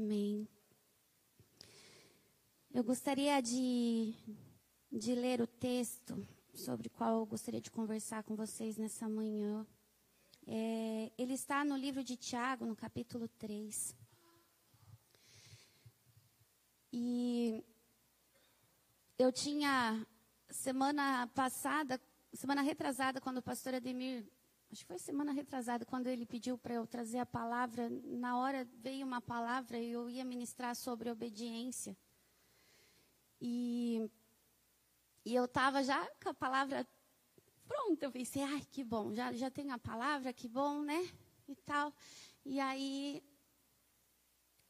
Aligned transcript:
Amém. 0.00 0.48
Eu 2.72 2.84
gostaria 2.84 3.40
de, 3.40 4.14
de 4.92 5.12
ler 5.12 5.40
o 5.40 5.46
texto 5.46 6.24
sobre 6.54 6.86
o 6.86 6.90
qual 6.90 7.18
eu 7.18 7.26
gostaria 7.26 7.60
de 7.60 7.68
conversar 7.68 8.22
com 8.22 8.36
vocês 8.36 8.76
nessa 8.76 9.08
manhã. 9.08 9.66
É, 10.46 11.10
ele 11.18 11.34
está 11.34 11.64
no 11.64 11.76
livro 11.76 12.04
de 12.04 12.16
Tiago, 12.16 12.64
no 12.64 12.76
capítulo 12.76 13.26
3. 13.26 13.92
E 16.92 17.64
eu 19.18 19.32
tinha, 19.32 20.06
semana 20.48 21.26
passada, 21.34 22.00
semana 22.32 22.62
retrasada, 22.62 23.20
quando 23.20 23.38
o 23.38 23.42
pastor 23.42 23.74
Ademir, 23.74 24.30
acho 24.70 24.82
que 24.82 24.86
foi 24.86 24.98
semana 24.98 25.32
retrasada, 25.32 25.84
quando 25.84 26.06
ele 26.08 26.26
pediu 26.26 26.58
para 26.58 26.74
eu 26.74 26.86
trazer 26.86 27.18
a 27.18 27.26
palavra, 27.26 27.88
na 28.04 28.38
hora 28.38 28.68
veio 28.76 29.06
uma 29.06 29.20
palavra 29.20 29.78
e 29.78 29.92
eu 29.92 30.10
ia 30.10 30.24
ministrar 30.24 30.76
sobre 30.76 31.10
obediência. 31.10 31.96
E, 33.40 34.10
e 35.24 35.34
eu 35.34 35.46
estava 35.46 35.82
já 35.82 36.06
com 36.22 36.28
a 36.28 36.34
palavra 36.34 36.86
pronta. 37.66 38.04
Eu 38.06 38.12
pensei, 38.12 38.42
ai, 38.42 38.62
que 38.70 38.84
bom, 38.84 39.14
já, 39.14 39.32
já 39.32 39.50
tenho 39.50 39.72
a 39.72 39.78
palavra, 39.78 40.32
que 40.32 40.48
bom, 40.48 40.82
né? 40.82 41.08
E 41.46 41.54
tal. 41.56 41.94
E 42.44 42.60
aí, 42.60 43.22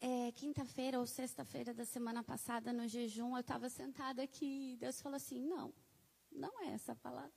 é, 0.00 0.30
quinta-feira 0.32 0.98
ou 0.98 1.06
sexta-feira 1.06 1.74
da 1.74 1.84
semana 1.84 2.22
passada, 2.22 2.72
no 2.72 2.86
jejum, 2.86 3.34
eu 3.34 3.40
estava 3.40 3.68
sentada 3.68 4.22
aqui 4.22 4.74
e 4.74 4.76
Deus 4.76 5.00
falou 5.00 5.16
assim: 5.16 5.40
não, 5.40 5.74
não 6.30 6.62
é 6.62 6.68
essa 6.68 6.94
palavra. 6.94 7.32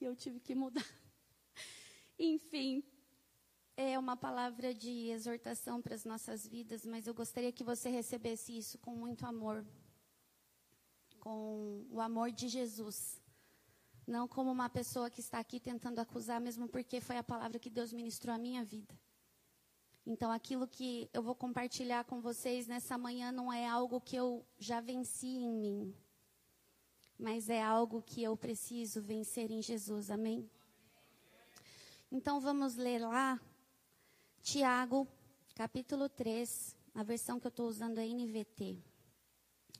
E 0.00 0.04
eu 0.04 0.16
tive 0.16 0.40
que 0.40 0.54
mudar. 0.54 0.86
Enfim, 2.18 2.82
é 3.76 3.98
uma 3.98 4.16
palavra 4.16 4.72
de 4.72 5.10
exortação 5.10 5.82
para 5.82 5.94
as 5.94 6.04
nossas 6.04 6.46
vidas, 6.46 6.86
mas 6.86 7.06
eu 7.06 7.14
gostaria 7.14 7.52
que 7.52 7.64
você 7.64 7.88
recebesse 7.90 8.56
isso 8.56 8.78
com 8.78 8.94
muito 8.94 9.26
amor 9.26 9.64
com 11.26 11.84
o 11.90 12.00
amor 12.00 12.30
de 12.30 12.46
Jesus. 12.46 13.20
Não 14.06 14.28
como 14.28 14.48
uma 14.52 14.68
pessoa 14.68 15.10
que 15.10 15.18
está 15.18 15.40
aqui 15.40 15.58
tentando 15.58 15.98
acusar, 15.98 16.40
mesmo 16.40 16.68
porque 16.68 17.00
foi 17.00 17.16
a 17.16 17.24
palavra 17.24 17.58
que 17.58 17.68
Deus 17.68 17.92
ministrou 17.92 18.32
à 18.32 18.38
minha 18.38 18.64
vida. 18.64 18.94
Então, 20.06 20.30
aquilo 20.30 20.68
que 20.68 21.10
eu 21.12 21.20
vou 21.20 21.34
compartilhar 21.34 22.04
com 22.04 22.20
vocês 22.20 22.68
nessa 22.68 22.96
manhã 22.96 23.32
não 23.32 23.52
é 23.52 23.66
algo 23.68 24.00
que 24.00 24.14
eu 24.14 24.46
já 24.56 24.80
venci 24.80 25.26
em 25.26 25.52
mim, 25.52 25.96
mas 27.18 27.48
é 27.48 27.60
algo 27.60 28.00
que 28.00 28.22
eu 28.22 28.36
preciso 28.36 29.02
vencer 29.02 29.50
em 29.50 29.60
Jesus. 29.60 30.12
Amém? 30.12 30.48
Então, 32.10 32.40
vamos 32.40 32.76
ler 32.76 33.00
lá, 33.00 33.40
Tiago, 34.40 35.08
capítulo 35.54 36.08
3, 36.08 36.76
a 36.94 37.02
versão 37.02 37.40
que 37.40 37.46
eu 37.46 37.50
estou 37.50 37.68
usando 37.68 37.98
é 37.98 38.06
NVT. 38.06 38.78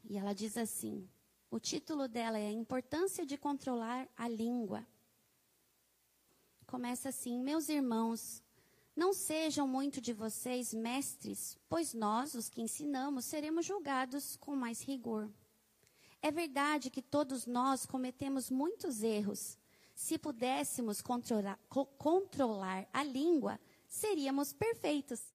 E 0.04 0.18
ela 0.18 0.32
diz 0.32 0.56
assim: 0.56 1.08
o 1.50 1.60
título 1.60 2.08
dela 2.08 2.38
é 2.38 2.48
A 2.48 2.52
Importância 2.52 3.24
de 3.24 3.38
Controlar 3.38 4.08
a 4.16 4.28
Língua. 4.28 4.86
Começa 6.66 7.10
assim: 7.10 7.38
Meus 7.38 7.68
irmãos, 7.68 8.42
não 8.94 9.12
sejam 9.12 9.66
muito 9.68 10.00
de 10.00 10.12
vocês 10.12 10.74
mestres, 10.74 11.56
pois 11.68 11.94
nós, 11.94 12.34
os 12.34 12.48
que 12.48 12.60
ensinamos, 12.60 13.24
seremos 13.24 13.64
julgados 13.64 14.36
com 14.36 14.56
mais 14.56 14.82
rigor. 14.82 15.30
É 16.20 16.32
verdade 16.32 16.90
que 16.90 17.00
todos 17.00 17.46
nós 17.46 17.86
cometemos 17.86 18.50
muitos 18.50 19.02
erros. 19.02 19.56
Se 19.96 20.18
pudéssemos 20.18 21.00
controlar, 21.00 21.58
co 21.70 21.86
controlar 21.86 22.86
a 22.92 23.02
língua, 23.02 23.58
seríamos 23.88 24.52
perfeitos. 24.52 25.34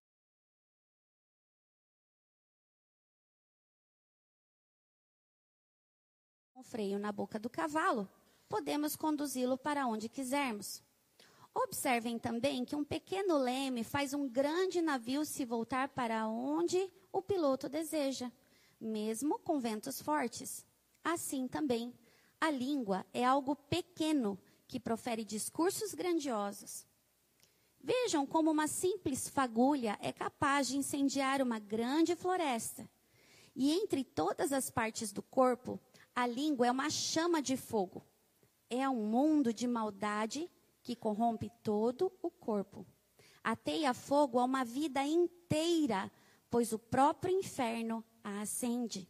um 6.55 6.63
freio 6.63 6.99
na 6.99 7.11
boca 7.11 7.39
do 7.39 7.49
cavalo, 7.49 8.07
podemos 8.47 8.95
conduzi-lo 8.95 9.57
para 9.57 9.87
onde 9.87 10.07
quisermos. 10.07 10.83
Observem 11.55 12.19
também 12.19 12.63
que 12.63 12.75
um 12.75 12.83
pequeno 12.83 13.39
leme 13.39 13.83
faz 13.83 14.13
um 14.13 14.29
grande 14.29 14.79
navio 14.79 15.25
se 15.25 15.43
voltar 15.43 15.89
para 15.89 16.27
onde 16.27 16.77
o 17.11 17.19
piloto 17.19 17.67
deseja, 17.67 18.31
mesmo 18.79 19.39
com 19.39 19.59
ventos 19.59 19.99
fortes. 20.03 20.63
Assim 21.03 21.47
também, 21.47 21.91
a 22.39 22.51
língua 22.51 23.03
é 23.11 23.25
algo 23.25 23.55
pequeno 23.55 24.37
que 24.71 24.79
profere 24.79 25.25
discursos 25.25 25.93
grandiosos. 25.93 26.87
Vejam 27.77 28.25
como 28.25 28.49
uma 28.49 28.69
simples 28.69 29.27
fagulha 29.27 29.99
é 29.99 30.13
capaz 30.13 30.69
de 30.69 30.77
incendiar 30.77 31.41
uma 31.41 31.59
grande 31.59 32.15
floresta. 32.15 32.89
E 33.53 33.69
entre 33.69 34.05
todas 34.05 34.53
as 34.53 34.69
partes 34.69 35.11
do 35.11 35.21
corpo, 35.21 35.77
a 36.15 36.25
língua 36.25 36.67
é 36.67 36.71
uma 36.71 36.89
chama 36.89 37.41
de 37.41 37.57
fogo. 37.57 38.01
É 38.69 38.87
um 38.87 39.05
mundo 39.05 39.53
de 39.53 39.67
maldade 39.67 40.49
que 40.81 40.95
corrompe 40.95 41.51
todo 41.61 42.09
o 42.21 42.31
corpo. 42.31 42.87
Ateia 43.43 43.93
fogo 43.93 44.39
a 44.39 44.45
uma 44.45 44.63
vida 44.63 45.03
inteira, 45.03 46.09
pois 46.49 46.71
o 46.71 46.79
próprio 46.79 47.37
inferno 47.37 48.05
a 48.23 48.39
acende. 48.39 49.09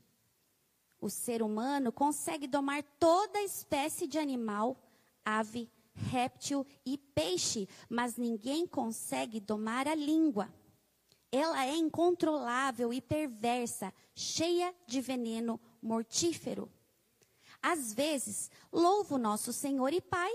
O 0.99 1.07
ser 1.07 1.43
humano 1.43 1.91
consegue 1.91 2.47
domar 2.47 2.81
toda 2.97 3.43
espécie 3.43 4.07
de 4.07 4.17
animal, 4.17 4.75
ave, 5.25 5.69
réptil 5.93 6.65
e 6.85 6.97
peixe, 6.97 7.67
mas 7.89 8.17
ninguém 8.17 8.65
consegue 8.65 9.39
domar 9.39 9.87
a 9.87 9.95
língua. 9.95 10.53
Ela 11.31 11.65
é 11.65 11.75
incontrolável 11.75 12.93
e 12.93 12.99
perversa, 12.99 13.93
cheia 14.13 14.73
de 14.85 14.99
veneno 14.99 15.59
mortífero. 15.81 16.69
Às 17.61 17.93
vezes, 17.93 18.49
louvo 18.71 19.17
nosso 19.17 19.53
Senhor 19.53 19.93
e 19.93 20.01
Pai, 20.01 20.33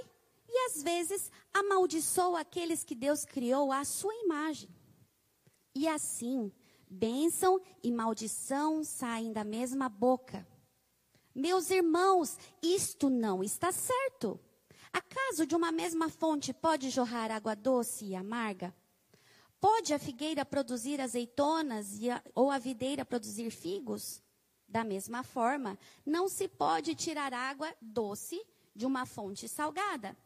e 0.48 0.66
às 0.66 0.82
vezes 0.82 1.30
amaldiçoo 1.52 2.36
aqueles 2.36 2.84
que 2.84 2.94
Deus 2.94 3.24
criou 3.24 3.72
à 3.72 3.84
sua 3.84 4.14
imagem. 4.14 4.70
E 5.74 5.86
assim, 5.86 6.50
bênção 6.88 7.60
e 7.82 7.90
maldição 7.90 8.82
saem 8.82 9.32
da 9.32 9.44
mesma 9.44 9.88
boca. 9.88 10.46
Meus 11.34 11.68
irmãos, 11.68 12.38
isto 12.62 13.10
não 13.10 13.44
está 13.44 13.70
certo. 13.70 14.40
Acaso 14.96 15.46
de 15.46 15.54
uma 15.54 15.70
mesma 15.70 16.08
fonte 16.08 16.54
pode 16.54 16.88
jorrar 16.88 17.30
água 17.30 17.54
doce 17.54 18.06
e 18.06 18.16
amarga? 18.16 18.74
Pode 19.60 19.92
a 19.92 19.98
figueira 19.98 20.42
produzir 20.42 21.02
azeitonas 21.02 21.98
a, 22.08 22.22
ou 22.34 22.50
a 22.50 22.56
videira 22.56 23.04
produzir 23.04 23.50
figos? 23.50 24.22
Da 24.66 24.82
mesma 24.82 25.22
forma, 25.22 25.78
não 26.06 26.30
se 26.30 26.48
pode 26.48 26.94
tirar 26.94 27.34
água 27.34 27.74
doce 27.78 28.42
de 28.74 28.86
uma 28.86 29.04
fonte 29.04 29.46
salgada. 29.46 30.16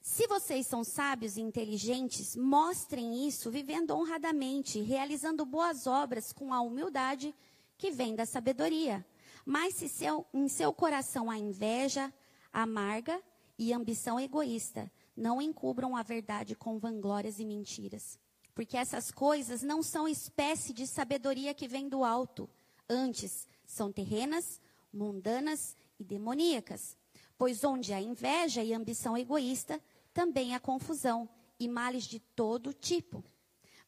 Se 0.00 0.26
vocês 0.26 0.66
são 0.66 0.82
sábios 0.82 1.36
e 1.36 1.42
inteligentes, 1.42 2.34
mostrem 2.36 3.28
isso 3.28 3.50
vivendo 3.50 3.90
honradamente, 3.90 4.80
realizando 4.80 5.44
boas 5.44 5.86
obras 5.86 6.32
com 6.32 6.54
a 6.54 6.62
humildade 6.62 7.34
que 7.76 7.90
vem 7.90 8.16
da 8.16 8.24
sabedoria. 8.24 9.04
Mas 9.44 9.74
se 9.74 9.86
seu, 9.86 10.24
em 10.32 10.48
seu 10.48 10.72
coração 10.72 11.30
há 11.30 11.36
inveja, 11.36 12.10
amarga 12.50 13.22
e 13.58 13.72
ambição 13.72 14.18
egoísta, 14.18 14.90
não 15.16 15.40
encubram 15.40 15.96
a 15.96 16.02
verdade 16.02 16.54
com 16.54 16.78
vanglórias 16.78 17.38
e 17.38 17.44
mentiras. 17.44 18.18
Porque 18.54 18.76
essas 18.76 19.10
coisas 19.10 19.62
não 19.62 19.82
são 19.82 20.06
espécie 20.08 20.72
de 20.72 20.86
sabedoria 20.86 21.54
que 21.54 21.68
vem 21.68 21.88
do 21.88 22.04
alto 22.04 22.48
Antes, 22.88 23.48
são 23.66 23.90
terrenas, 23.90 24.60
mundanas 24.92 25.76
e 25.98 26.04
demoníacas. 26.04 26.96
Pois 27.36 27.64
onde 27.64 27.92
há 27.92 28.00
inveja 28.00 28.62
e 28.62 28.74
ambição 28.74 29.16
egoísta, 29.16 29.80
também 30.12 30.54
há 30.54 30.60
confusão 30.60 31.28
e 31.58 31.66
males 31.66 32.04
de 32.04 32.20
todo 32.20 32.72
tipo. 32.72 33.24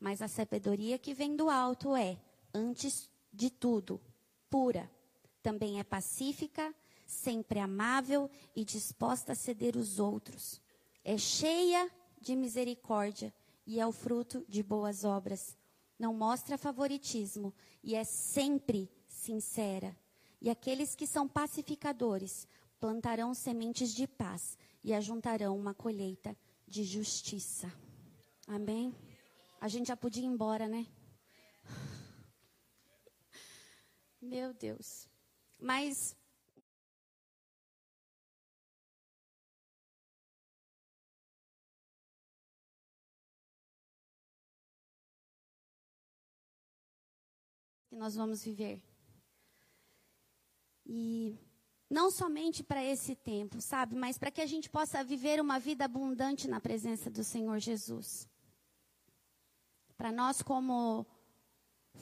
Mas 0.01 0.23
a 0.23 0.29
sabedoria 0.29 0.99
que 0.99 1.15
vem 1.15 1.37
do 1.37 1.49
alto 1.49 1.95
é, 1.95 2.19
antes 2.55 3.11
de 3.33 3.51
tudo, 3.51 4.01
pura. 4.49 4.91
Também 5.43 5.79
é 5.79 5.85
pacífica, 5.85 6.75
sempre 7.07 7.61
amável 7.61 8.29
e 8.55 8.65
disposta 8.65 9.33
a 9.33 9.37
ceder 9.37 9.77
os 9.77 9.99
outros. 9.99 10.61
É 11.05 11.17
cheia 11.17 11.91
de 12.21 12.35
misericórdia 12.35 13.33
e 13.67 13.81
é 13.81 13.87
o 13.87 13.93
fruto 13.93 14.45
de 14.49 14.63
boas 14.63 15.05
obras 15.05 15.57
não 15.99 16.15
mostra 16.15 16.59
favoritismo 16.59 17.55
e 17.83 17.95
é 17.95 18.05
sempre 18.05 18.91
sincera. 19.09 19.97
E 20.41 20.51
aqueles 20.51 20.95
que 20.95 21.07
são 21.07 21.27
pacificadores 21.27 22.47
plantarão 22.79 23.33
sementes 23.33 23.95
de 23.95 24.07
paz 24.07 24.59
e 24.85 24.93
ajuntarão 24.93 25.57
uma 25.57 25.73
colheita 25.73 26.37
de 26.67 26.85
justiça. 26.85 27.73
Amém? 28.47 28.95
A 29.61 29.69
gente 29.69 29.89
já 29.89 29.97
podia 29.97 30.23
ir 30.23 30.27
embora, 30.27 30.69
né? 30.69 30.87
Meu 34.21 34.53
Deus. 34.53 35.09
Mas 35.59 36.15
que 47.97 47.99
nós 47.99 48.15
vamos 48.15 48.45
viver. 48.45 48.83
E 50.85 51.39
não 51.89 52.11
somente 52.11 52.63
para 52.63 52.85
esse 52.85 53.17
tempo, 53.17 53.59
sabe, 53.61 53.97
mas 53.97 54.19
para 54.19 54.31
que 54.31 54.43
a 54.43 54.47
gente 54.47 54.69
possa 54.69 55.03
viver 55.03 55.41
uma 55.41 55.59
vida 55.59 55.87
abundante 55.87 56.47
na 56.47 56.61
presença 56.61 57.09
do 57.09 57.25
Senhor 57.25 57.59
Jesus. 57.59 58.29
Para 59.97 60.13
nós, 60.13 60.43
como 60.43 61.07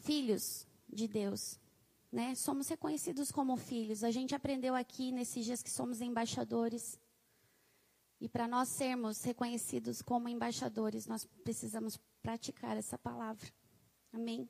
filhos 0.02 0.66
de 0.88 1.06
Deus, 1.06 1.60
né, 2.10 2.34
somos 2.34 2.66
reconhecidos 2.68 3.30
como 3.30 3.56
filhos. 3.56 4.02
A 4.02 4.10
gente 4.10 4.34
aprendeu 4.34 4.74
aqui 4.74 5.12
nesses 5.12 5.44
dias 5.44 5.62
que 5.62 5.70
somos 5.70 6.00
embaixadores. 6.00 6.98
E 8.20 8.28
para 8.28 8.48
nós 8.48 8.68
sermos 8.68 9.22
reconhecidos 9.22 10.02
como 10.02 10.28
embaixadores, 10.28 11.06
nós 11.06 11.24
precisamos 11.44 11.96
praticar 12.20 12.76
essa 12.76 12.98
palavra. 12.98 13.46
Amém? 14.12 14.48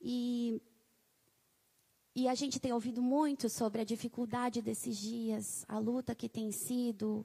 E 0.00 0.60
e 2.18 2.26
a 2.26 2.34
gente 2.34 2.58
tem 2.58 2.72
ouvido 2.72 3.00
muito 3.00 3.48
sobre 3.48 3.80
a 3.80 3.84
dificuldade 3.84 4.60
desses 4.60 4.96
dias, 4.96 5.64
a 5.68 5.78
luta 5.78 6.16
que 6.16 6.28
tem 6.28 6.50
sido, 6.50 7.24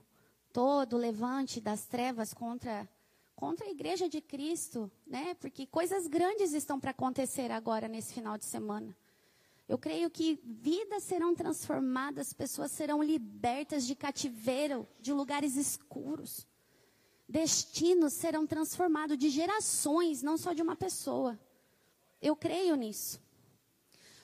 todo 0.51 0.93
o 0.93 0.99
levante 0.99 1.59
das 1.59 1.87
trevas 1.87 2.31
contra, 2.31 2.87
contra 3.35 3.65
a 3.65 3.71
igreja 3.71 4.07
de 4.07 4.21
Cristo, 4.21 4.91
né? 5.07 5.33
Porque 5.33 5.65
coisas 5.65 6.05
grandes 6.05 6.53
estão 6.53 6.79
para 6.79 6.91
acontecer 6.91 7.49
agora 7.49 7.87
nesse 7.87 8.13
final 8.13 8.37
de 8.37 8.45
semana. 8.45 8.95
Eu 9.67 9.79
creio 9.79 10.11
que 10.11 10.39
vidas 10.43 11.01
serão 11.01 11.33
transformadas, 11.33 12.31
pessoas 12.31 12.71
serão 12.71 13.01
libertas 13.01 13.87
de 13.87 13.95
cativeiro, 13.95 14.87
de 14.99 15.11
lugares 15.11 15.55
escuros. 15.55 16.45
Destinos 17.27 18.13
serão 18.13 18.45
transformados 18.45 19.17
de 19.17 19.31
gerações, 19.31 20.21
não 20.21 20.37
só 20.37 20.53
de 20.53 20.61
uma 20.61 20.75
pessoa. 20.75 21.39
Eu 22.23 22.37
creio 22.37 22.75
nisso. 22.75 23.21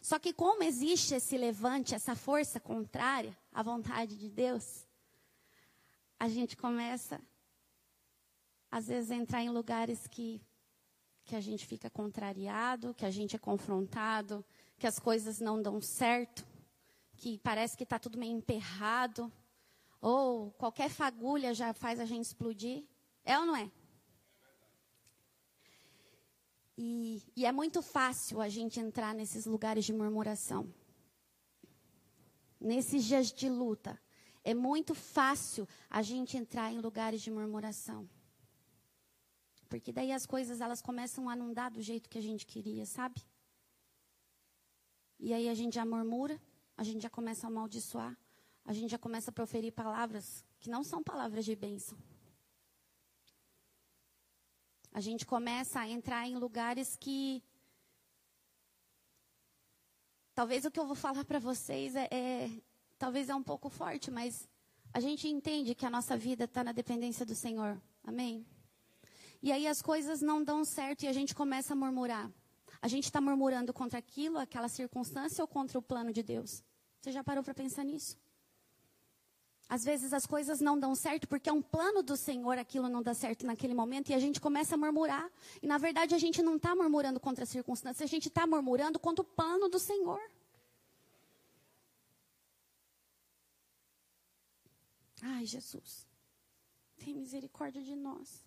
Só 0.02 0.18
que 0.18 0.32
como 0.32 0.64
existe 0.64 1.16
esse 1.16 1.38
levante, 1.38 1.94
essa 1.94 2.16
força 2.16 2.58
contrária 2.58 3.38
à 3.52 3.62
vontade 3.62 4.18
de 4.18 4.30
Deus, 4.30 4.88
a 6.18 6.30
gente 6.30 6.56
começa, 6.56 7.20
às 8.72 8.88
vezes, 8.88 9.12
a 9.12 9.16
entrar 9.16 9.44
em 9.44 9.50
lugares 9.50 10.08
que, 10.08 10.42
que 11.26 11.36
a 11.36 11.42
gente 11.42 11.66
fica 11.66 11.90
contrariado, 11.90 12.94
que 12.94 13.06
a 13.06 13.12
gente 13.12 13.36
é 13.36 13.40
confrontado, 13.40 14.46
que 14.78 14.88
as 14.88 14.98
coisas 14.98 15.42
não 15.42 15.62
dão 15.62 15.82
certo, 15.82 16.48
que 17.18 17.38
parece 17.40 17.76
que 17.76 17.84
está 17.84 18.00
tudo 18.00 18.18
meio 18.18 18.32
emperrado, 18.32 19.30
ou 20.00 20.52
qualquer 20.52 20.90
fagulha 20.90 21.54
já 21.54 21.74
faz 21.74 22.00
a 22.00 22.06
gente 22.06 22.24
explodir. 22.24 22.86
É 23.26 23.38
ou 23.38 23.46
não 23.46 23.58
é? 23.58 23.70
E, 26.82 27.22
e 27.36 27.46
é 27.46 27.52
muito 27.52 27.82
fácil 27.82 28.40
a 28.40 28.48
gente 28.48 28.80
entrar 28.80 29.14
nesses 29.14 29.46
lugares 29.46 29.84
de 29.84 29.92
murmuração. 29.92 30.74
Nesses 32.58 33.04
dias 33.04 33.34
de 33.34 33.50
luta, 33.50 34.02
é 34.46 34.54
muito 34.54 34.96
fácil 34.96 35.68
a 35.90 36.02
gente 36.02 36.38
entrar 36.38 36.72
em 36.72 36.80
lugares 36.80 37.22
de 37.22 37.30
murmuração. 37.30 38.10
Porque 39.68 39.92
daí 39.92 40.14
as 40.14 40.26
coisas 40.26 40.62
elas 40.62 40.82
começam 40.82 41.28
a 41.28 41.36
não 41.36 41.52
dar 41.52 41.70
do 41.70 41.82
jeito 41.82 42.10
que 42.10 42.18
a 42.18 42.22
gente 42.22 42.46
queria, 42.46 42.86
sabe? 42.86 43.22
E 45.20 45.34
aí 45.34 45.50
a 45.50 45.54
gente 45.54 45.74
já 45.76 45.86
murmura, 45.86 46.42
a 46.78 46.84
gente 46.86 47.02
já 47.02 47.10
começa 47.10 47.46
a 47.46 47.50
amaldiçoar, 47.50 48.18
a 48.64 48.72
gente 48.72 48.92
já 48.92 48.98
começa 48.98 49.32
a 49.32 49.34
proferir 49.34 49.74
palavras 49.74 50.46
que 50.62 50.70
não 50.70 50.82
são 50.86 51.04
palavras 51.04 51.44
de 51.44 51.58
bênção. 51.58 51.98
A 54.92 55.00
gente 55.00 55.26
começa 55.26 55.80
a 55.80 55.88
entrar 55.88 56.28
em 56.28 56.36
lugares 56.36 56.96
que. 56.96 57.44
Talvez 60.34 60.66
o 60.66 60.72
que 60.72 60.80
eu 60.80 60.88
vou 60.88 60.96
falar 60.96 61.26
para 61.26 61.40
vocês 61.40 61.96
é, 61.96 62.08
é, 62.12 62.50
Talvez 63.00 63.30
é 63.30 63.36
um 63.36 63.42
pouco 63.42 63.70
forte, 63.70 64.12
mas 64.12 64.46
a 64.94 65.00
gente 65.00 65.26
entende 65.26 65.74
que 65.74 65.86
a 65.86 65.90
nossa 65.90 66.18
vida 66.18 66.44
está 66.44 66.66
na 66.66 66.74
dependência 66.74 67.26
do 67.26 67.34
Senhor. 67.34 67.82
Amém? 68.04 68.46
E 69.42 69.54
aí 69.54 69.66
as 69.66 69.82
coisas 69.82 70.22
não 70.22 70.44
dão 70.44 70.66
certo 70.66 71.04
e 71.04 71.08
a 71.08 71.14
gente 71.14 71.34
começa 71.34 71.72
a 71.72 71.76
murmurar. 71.78 72.30
A 72.82 72.90
gente 72.90 73.06
está 73.06 73.22
murmurando 73.22 73.74
contra 73.74 73.98
aquilo, 73.98 74.38
aquela 74.38 74.68
circunstância 74.68 75.42
ou 75.42 75.48
contra 75.48 75.80
o 75.80 75.82
plano 75.82 76.12
de 76.12 76.22
Deus? 76.22 76.62
Você 77.00 77.14
já 77.14 77.24
parou 77.24 77.42
para 77.42 77.54
pensar 77.54 77.86
nisso? 77.86 78.18
Às 79.70 79.84
vezes 79.84 80.12
as 80.14 80.26
coisas 80.26 80.60
não 80.60 80.80
dão 80.80 80.96
certo 80.96 81.28
porque 81.28 81.48
é 81.48 81.54
um 81.54 81.62
plano 81.62 82.02
do 82.02 82.18
Senhor, 82.18 82.58
aquilo 82.58 82.90
não 82.90 83.04
dá 83.04 83.14
certo 83.14 83.46
naquele 83.46 83.76
momento 83.76 84.10
e 84.10 84.16
a 84.16 84.20
gente 84.20 84.42
começa 84.42 84.74
a 84.74 84.78
murmurar. 84.78 85.30
E 85.62 85.68
na 85.68 85.78
verdade 85.78 86.16
a 86.16 86.18
gente 86.18 86.42
não 86.42 86.56
está 86.56 86.76
murmurando 86.76 87.20
contra 87.20 87.44
as 87.44 87.50
circunstâncias, 87.50 88.02
a 88.02 88.12
gente 88.12 88.30
está 88.30 88.48
murmurando 88.48 88.98
contra 88.98 89.22
o 89.22 89.26
plano 89.26 89.70
do 89.70 89.78
Senhor. 89.78 90.20
Ai, 95.22 95.46
Jesus, 95.46 96.08
tem 96.98 97.14
misericórdia 97.14 97.84
de 97.84 97.96
nós. 97.96 98.44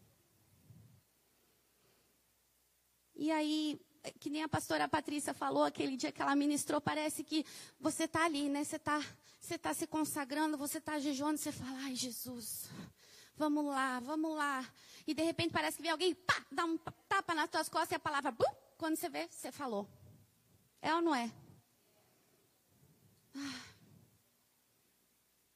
E 3.15 3.31
aí, 3.31 3.81
que 4.19 4.29
nem 4.31 4.43
a 4.43 4.49
pastora 4.49 4.89
Patrícia 4.89 5.33
falou 5.33 5.65
aquele 5.65 5.97
dia 5.97 6.11
que 6.11 6.21
ela 6.21 6.35
ministrou, 6.35 6.81
parece 6.81 7.23
que 7.23 7.45
você 7.81 8.05
está 8.05 8.25
ali, 8.25 8.49
né? 8.49 8.65
Você 8.65 8.77
está 8.77 9.01
você 9.41 9.59
tá 9.59 9.75
se 9.75 9.87
consagrando, 9.89 10.57
você 10.57 10.79
está 10.79 11.01
jejuando, 11.01 11.37
você 11.37 11.51
fala, 11.51 11.77
ai 11.83 11.97
Jesus, 11.97 12.69
vamos 13.37 13.65
lá, 13.65 13.99
vamos 13.99 14.37
lá. 14.37 14.65
E 15.05 15.13
de 15.13 15.23
repente 15.23 15.53
parece 15.53 15.77
que 15.77 15.83
vem 15.83 15.91
alguém, 15.91 16.15
pá, 16.15 16.45
dá 16.51 16.65
um 16.65 16.79
tapa 17.09 17.35
nas 17.35 17.51
tuas 17.51 17.69
costas 17.69 17.91
e 17.91 17.95
a 17.97 17.99
palavra, 17.99 18.31
bum, 18.31 18.45
quando 18.79 18.97
você 18.97 19.09
vê, 19.09 19.27
você 19.29 19.51
falou. 19.51 19.89
É 20.81 20.95
ou 20.95 21.03
não 21.03 21.15
é? 21.15 21.31
Ah. 23.37 23.73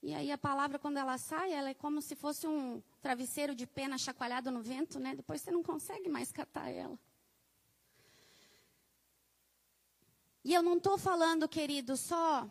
E 0.03 0.15
aí 0.15 0.31
a 0.31 0.39
palavra, 0.39 0.79
quando 0.79 0.99
ela 0.99 1.19
sai, 1.19 1.53
ela 1.53 1.71
é 1.71 1.75
como 1.75 2.01
se 2.01 2.15
fosse 2.15 2.47
um 2.47 2.83
travesseiro 3.01 3.55
de 3.55 3.67
pena 3.67 3.99
chacoalhado 3.99 4.51
no 4.51 4.63
vento, 4.63 4.99
né? 4.99 5.15
Depois 5.15 5.41
você 5.41 5.51
não 5.51 5.63
consegue 5.63 6.09
mais 6.09 6.31
catar 6.31 6.71
ela. 6.71 6.99
E 10.47 10.55
eu 10.55 10.63
não 10.63 10.77
estou 10.77 10.97
falando, 10.97 11.49
querido, 11.49 11.97
só. 11.97 12.49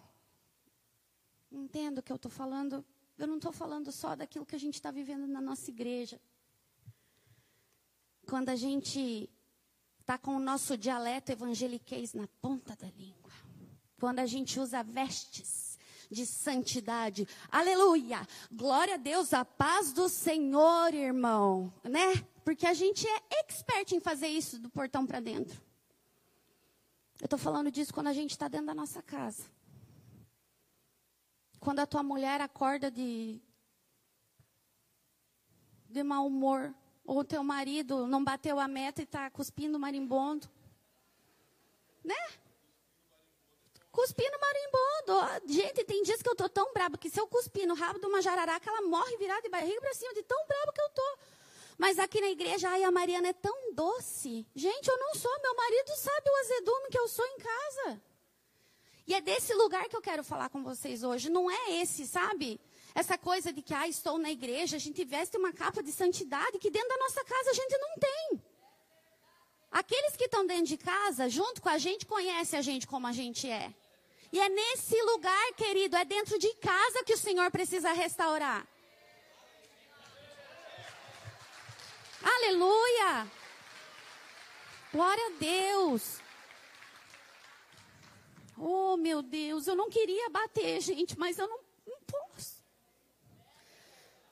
Entendo 1.49 2.03
que 2.03 2.11
eu 2.11 2.17
estou 2.17 2.29
falando. 2.29 2.83
Eu 3.17 3.25
não 3.25 3.37
estou 3.37 3.53
falando 3.53 3.89
só 3.89 4.17
daquilo 4.17 4.45
que 4.45 4.53
a 4.53 4.59
gente 4.59 4.73
está 4.73 4.91
vivendo 4.91 5.25
na 5.25 5.39
nossa 5.39 5.71
igreja. 5.71 6.19
Quando 8.27 8.49
a 8.49 8.55
gente 8.57 9.29
está 10.01 10.17
com 10.17 10.35
o 10.35 10.41
nosso 10.41 10.77
dialeto 10.77 11.31
evangeliquez 11.31 12.13
na 12.13 12.27
ponta 12.41 12.75
da 12.75 12.87
língua. 12.97 13.31
Quando 13.97 14.19
a 14.19 14.25
gente 14.25 14.59
usa 14.59 14.83
vestes 14.83 15.79
de 16.11 16.25
santidade. 16.25 17.25
Aleluia! 17.49 18.27
Glória 18.51 18.95
a 18.95 18.97
Deus, 18.97 19.33
a 19.33 19.45
paz 19.45 19.93
do 19.93 20.09
Senhor, 20.09 20.93
irmão. 20.93 21.73
Né? 21.81 22.27
Porque 22.43 22.67
a 22.67 22.73
gente 22.73 23.07
é 23.07 23.39
expert 23.39 23.93
em 23.93 24.01
fazer 24.01 24.27
isso 24.27 24.59
do 24.59 24.69
portão 24.69 25.07
para 25.07 25.21
dentro. 25.21 25.64
Eu 27.19 27.25
estou 27.25 27.39
falando 27.39 27.71
disso 27.71 27.93
quando 27.93 28.07
a 28.07 28.13
gente 28.13 28.31
está 28.31 28.47
dentro 28.47 28.67
da 28.67 28.73
nossa 28.73 29.01
casa. 29.01 29.43
Quando 31.59 31.79
a 31.79 31.87
tua 31.87 32.03
mulher 32.03 32.41
acorda 32.41 32.91
de, 32.91 33.41
de 35.89 36.03
mau 36.03 36.27
humor. 36.27 36.73
Ou 37.05 37.23
teu 37.23 37.43
marido 37.43 38.07
não 38.07 38.23
bateu 38.23 38.59
a 38.59 38.67
meta 38.67 39.01
e 39.01 39.03
está 39.03 39.29
cuspindo 39.29 39.79
marimbondo. 39.79 40.49
Né? 42.03 42.15
Cuspindo 43.91 44.37
marimbondo. 44.39 45.53
Gente, 45.53 45.85
tem 45.85 46.03
dias 46.03 46.21
que 46.21 46.27
eu 46.27 46.35
tô 46.35 46.49
tão 46.49 46.73
brabo 46.73 46.97
que 46.97 47.09
se 47.09 47.19
eu 47.19 47.27
cuspir 47.27 47.67
no 47.67 47.75
rabo 47.75 47.99
de 47.99 48.05
uma 48.07 48.21
jararaca, 48.21 48.69
ela 48.69 48.81
morre 48.81 49.15
virada 49.17 49.41
de 49.41 49.49
barriga 49.49 49.79
para 49.79 49.93
cima 49.93 50.13
de 50.13 50.23
tão 50.23 50.45
brabo 50.47 50.73
que 50.73 50.81
eu 50.81 50.89
tô. 50.89 51.17
Mas 51.77 51.99
aqui 51.99 52.21
na 52.21 52.29
igreja, 52.29 52.69
ai, 52.69 52.83
a 52.83 52.91
Mariana 52.91 53.29
é 53.29 53.33
tão 53.33 53.73
doce. 53.73 54.47
Gente, 54.55 54.87
eu 54.87 54.97
não 54.97 55.13
sou. 55.15 55.31
Meu 55.41 55.55
marido 55.55 55.91
sabe 55.97 56.29
o 56.29 56.39
azedume 56.39 56.89
que 56.89 56.99
eu 56.99 57.07
sou 57.07 57.25
em 57.25 57.37
casa. 57.37 58.01
E 59.07 59.13
é 59.13 59.21
desse 59.21 59.53
lugar 59.53 59.87
que 59.87 59.95
eu 59.95 60.01
quero 60.01 60.23
falar 60.23 60.49
com 60.49 60.63
vocês 60.63 61.03
hoje. 61.03 61.29
Não 61.29 61.51
é 61.51 61.81
esse, 61.81 62.07
sabe? 62.07 62.59
Essa 62.93 63.17
coisa 63.17 63.51
de 63.51 63.61
que, 63.61 63.73
ah, 63.73 63.87
estou 63.87 64.17
na 64.17 64.31
igreja, 64.31 64.77
a 64.77 64.79
gente 64.79 65.03
veste 65.03 65.37
uma 65.37 65.51
capa 65.51 65.83
de 65.83 65.91
santidade 65.91 66.57
que 66.59 66.71
dentro 66.71 66.89
da 66.89 66.97
nossa 66.97 67.23
casa 67.23 67.49
a 67.51 67.53
gente 67.53 67.77
não 67.77 67.95
tem. 67.99 68.43
Aqueles 69.69 70.15
que 70.15 70.23
estão 70.23 70.47
dentro 70.47 70.67
de 70.67 70.77
casa, 70.77 71.29
junto 71.29 71.61
com 71.61 71.67
a 71.67 71.77
gente, 71.77 72.05
conhecem 72.05 72.57
a 72.57 72.61
gente 72.61 72.87
como 72.87 73.05
a 73.05 73.11
gente 73.11 73.49
é. 73.49 73.73
E 74.31 74.39
é 74.39 74.49
nesse 74.49 74.99
lugar, 75.03 75.53
querido, 75.53 75.97
é 75.97 76.05
dentro 76.05 76.39
de 76.39 76.51
casa 76.55 77.03
que 77.03 77.13
o 77.13 77.17
Senhor 77.17 77.51
precisa 77.51 77.91
restaurar. 77.91 78.65
Aleluia! 82.25 83.31
Glória 84.91 85.27
a 85.27 85.39
Deus! 85.39 86.19
Oh, 88.57 88.97
meu 88.97 89.21
Deus, 89.21 89.67
eu 89.67 89.75
não 89.75 89.89
queria 89.89 90.27
bater, 90.29 90.81
gente, 90.81 91.19
mas 91.19 91.37
eu 91.37 91.47
não, 91.47 91.59
não 91.85 91.97
posso. 92.01 92.63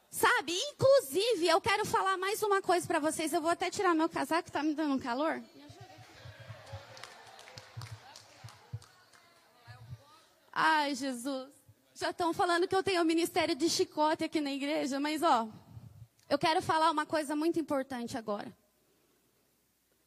Sabe, 0.10 0.58
inclusive, 0.72 1.48
eu 1.48 1.62
quero 1.62 1.86
falar 1.86 2.18
mais 2.18 2.42
uma 2.42 2.62
coisa 2.62 2.88
para 2.88 3.00
vocês. 3.00 3.32
Eu 3.32 3.42
vou 3.42 3.52
até 3.52 3.70
tirar 3.70 3.94
meu 3.94 4.10
casaco, 4.10 4.52
tá 4.52 4.64
me 4.64 4.74
dando 4.74 4.96
um 4.96 5.00
calor. 5.00 5.44
Ai, 10.52 10.96
Jesus. 10.96 11.52
Já 11.94 12.10
estão 12.10 12.34
falando 12.34 12.68
que 12.68 12.76
eu 12.76 12.82
tenho 12.82 13.02
o 13.02 13.06
ministério 13.06 13.56
de 13.56 13.70
chicote 13.70 14.24
aqui 14.24 14.40
na 14.42 14.52
igreja, 14.52 15.00
mas 15.00 15.22
ó, 15.22 15.48
eu 16.30 16.38
quero 16.38 16.62
falar 16.62 16.92
uma 16.92 17.06
coisa 17.06 17.36
muito 17.36 17.60
importante 17.60 18.18
agora. 18.18 18.56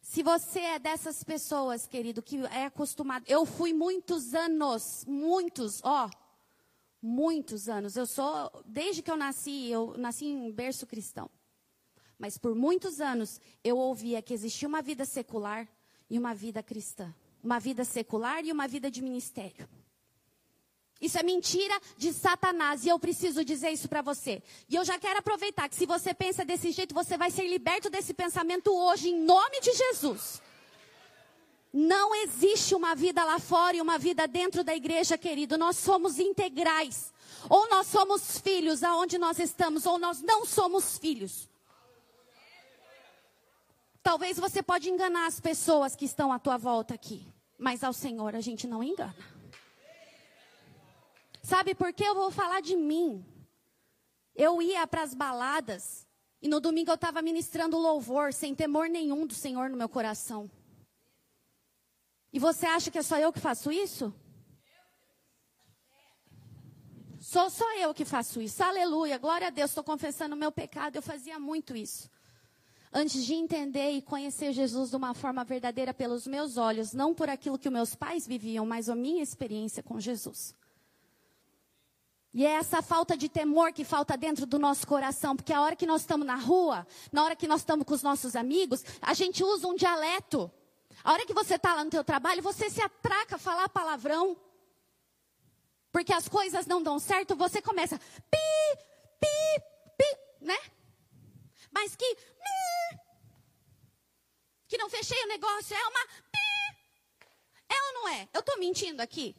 Se 0.01 0.23
você 0.23 0.61
é 0.61 0.79
dessas 0.79 1.25
pessoas, 1.25 1.87
querido, 1.87 2.23
que 2.23 2.39
é 2.47 2.67
acostumado. 2.67 3.25
Eu 3.27 3.45
fui 3.45 3.73
muitos 3.73 4.35
anos, 4.35 5.05
muitos, 5.07 5.81
ó, 5.83 6.09
muitos 7.03 7.69
anos. 7.69 7.97
Eu 7.97 8.07
sou, 8.07 8.51
desde 8.65 9.03
que 9.03 9.11
eu 9.11 9.17
nasci, 9.17 9.69
eu 9.69 9.97
nasci 9.99 10.27
em 10.27 10.53
berço 10.53 10.87
cristão. 10.87 11.29
Mas 12.19 12.39
por 12.39 12.55
muitos 12.55 13.01
anos 13.01 13.41
eu 13.63 13.77
ouvia 13.77 14.23
que 14.23 14.33
existia 14.33 14.69
uma 14.69 14.81
vida 14.81 15.05
secular 15.05 15.69
e 16.09 16.19
uma 16.19 16.35
vida 16.35 16.63
cristã. 16.63 17.13
Uma 17.43 17.59
vida 17.59 17.85
secular 17.85 18.45
e 18.45 18.53
uma 18.53 18.67
vida 18.67 18.91
de 18.91 19.03
ministério. 19.03 19.69
Isso 21.01 21.19
é 21.19 21.23
mentira 21.23 21.79
de 21.97 22.13
Satanás 22.13 22.85
e 22.85 22.89
eu 22.89 22.99
preciso 22.99 23.45
dizer 23.45 23.71
isso 23.71 23.89
para 23.89 24.01
você. 24.01 24.43
E 24.69 24.75
eu 24.75 24.85
já 24.85 24.99
quero 24.99 25.19
aproveitar 25.19 25.69
que 25.69 25.75
se 25.75 25.85
você 25.85 26.15
pensa 26.15 26.45
desse 26.45 26.73
jeito, 26.73 26.95
você 26.95 27.19
vai 27.19 27.31
ser 27.31 27.47
liberto 27.47 27.91
desse 27.91 28.15
pensamento 28.15 28.75
hoje, 28.75 29.11
em 29.11 29.21
nome 29.21 29.61
de 29.61 29.73
Jesus. 29.73 30.41
Não 31.73 32.15
existe 32.15 32.75
uma 32.75 32.95
vida 32.95 33.23
lá 33.23 33.39
fora 33.39 33.77
e 33.77 33.83
uma 33.83 33.99
vida 33.99 34.27
dentro 34.27 34.65
da 34.65 34.75
igreja, 34.75 35.19
querido. 35.19 35.59
Nós 35.59 35.77
somos 35.77 36.19
integrais. 36.19 37.13
Ou 37.51 37.69
nós 37.69 37.87
somos 37.89 38.39
filhos 38.39 38.83
aonde 38.83 39.19
nós 39.19 39.39
estamos, 39.39 39.85
ou 39.85 39.99
nós 39.99 40.23
não 40.23 40.47
somos 40.47 40.97
filhos. 40.97 41.49
Talvez 44.03 44.39
você 44.39 44.63
pode 44.63 44.89
enganar 44.89 45.27
as 45.27 45.41
pessoas 45.41 45.95
que 45.95 46.05
estão 46.05 46.33
à 46.33 46.39
tua 46.39 46.57
volta 46.57 46.95
aqui, 46.95 47.27
mas 47.59 47.85
ao 47.85 47.93
Senhor 47.93 48.35
a 48.35 48.41
gente 48.41 48.67
não 48.67 48.83
engana. 48.83 49.15
Sabe 51.47 51.77
por 51.77 51.93
que 51.93 52.03
eu 52.03 52.13
vou 52.13 52.29
falar 52.33 52.61
de 52.61 52.75
mim? 52.75 53.25
Eu 54.35 54.61
ia 54.61 54.85
para 54.85 55.05
as 55.05 55.15
baladas 55.15 56.05
e 56.43 56.49
no 56.49 56.59
domingo 56.59 56.91
eu 56.91 56.97
estava 56.97 57.23
ministrando 57.23 57.79
louvor 57.79 58.33
sem 58.33 58.53
temor 58.53 58.89
nenhum 58.89 59.25
do 59.25 59.33
Senhor 59.33 59.71
no 59.71 59.77
meu 59.77 59.89
coração. 59.89 60.51
E 62.33 62.41
você 62.41 62.67
acha 62.67 62.91
que 62.91 62.99
é 62.99 63.03
só 63.03 63.17
eu 63.17 63.33
que 63.33 63.39
faço 63.39 63.71
isso? 63.71 64.13
Sou 67.21 67.49
só 67.49 67.77
eu 67.77 67.95
que 67.95 68.05
faço 68.05 68.43
isso. 68.43 68.61
Aleluia, 68.65 69.17
glória 69.17 69.47
a 69.47 69.51
Deus. 69.51 69.71
Estou 69.71 69.85
confessando 69.85 70.35
o 70.35 70.39
meu 70.39 70.51
pecado. 70.51 70.97
Eu 70.97 71.03
fazia 71.03 71.39
muito 71.39 71.77
isso. 71.77 72.11
Antes 72.93 73.25
de 73.25 73.35
entender 73.35 73.93
e 73.93 74.03
conhecer 74.03 74.53
Jesus 74.53 74.91
de 74.91 74.97
uma 74.97 75.15
forma 75.15 75.45
verdadeira 75.45 75.95
pelos 75.95 76.27
meus 76.27 76.57
olhos, 76.57 76.93
não 76.93 77.15
por 77.15 77.31
aquilo 77.31 77.57
que 77.57 77.71
meus 77.71 77.95
pais 77.95 78.27
viviam, 78.27 78.67
mas 78.67 78.89
a 78.89 78.97
minha 78.97 79.23
experiência 79.23 79.81
com 79.81 80.01
Jesus. 80.01 80.53
E 82.37 82.45
é 82.45 82.51
essa 82.51 82.83
falta 82.83 83.17
de 83.17 83.31
temor 83.31 83.73
que 83.73 83.83
falta 83.83 84.15
dentro 84.15 84.45
do 84.45 84.59
nosso 84.59 84.87
coração, 84.87 85.35
porque 85.35 85.55
a 85.55 85.63
hora 85.63 85.75
que 85.75 85.87
nós 85.87 86.03
estamos 86.03 86.27
na 86.27 86.35
rua, 86.35 86.87
na 87.11 87.25
hora 87.25 87.35
que 87.35 87.49
nós 87.49 87.63
estamos 87.63 87.87
com 87.87 87.95
os 87.95 88.03
nossos 88.03 88.37
amigos, 88.37 88.85
a 89.01 89.15
gente 89.15 89.43
usa 89.43 89.67
um 89.67 89.75
dialeto. 89.75 90.53
A 91.03 91.15
hora 91.15 91.25
que 91.25 91.33
você 91.33 91.55
está 91.55 91.75
lá 91.75 91.83
no 91.83 91.91
teu 91.91 92.05
trabalho, 92.05 92.43
você 92.43 92.69
se 92.69 92.83
atraca 92.83 93.37
a 93.37 93.39
falar 93.39 93.71
palavrão. 93.71 94.37
Porque 95.91 96.13
as 96.13 96.29
coisas 96.29 96.67
não 96.67 96.83
dão 96.83 96.99
certo, 96.99 97.35
você 97.35 97.63
começa 97.63 97.99
pi, 97.99 98.79
pi, 99.19 99.63
pi, 99.97 100.19
né? 100.43 100.59
Mas 101.71 101.97
que 101.97 102.17
que 104.69 104.77
não 104.77 104.91
fechei 104.91 105.25
o 105.25 105.29
negócio, 105.29 105.75
é 105.75 105.89
uma 105.89 106.07
pi. 106.07 107.27
É 107.67 107.83
ou 107.87 107.93
não 107.95 108.09
é? 108.09 108.29
Eu 108.35 108.41
estou 108.41 108.59
mentindo 108.59 109.01
aqui? 109.01 109.35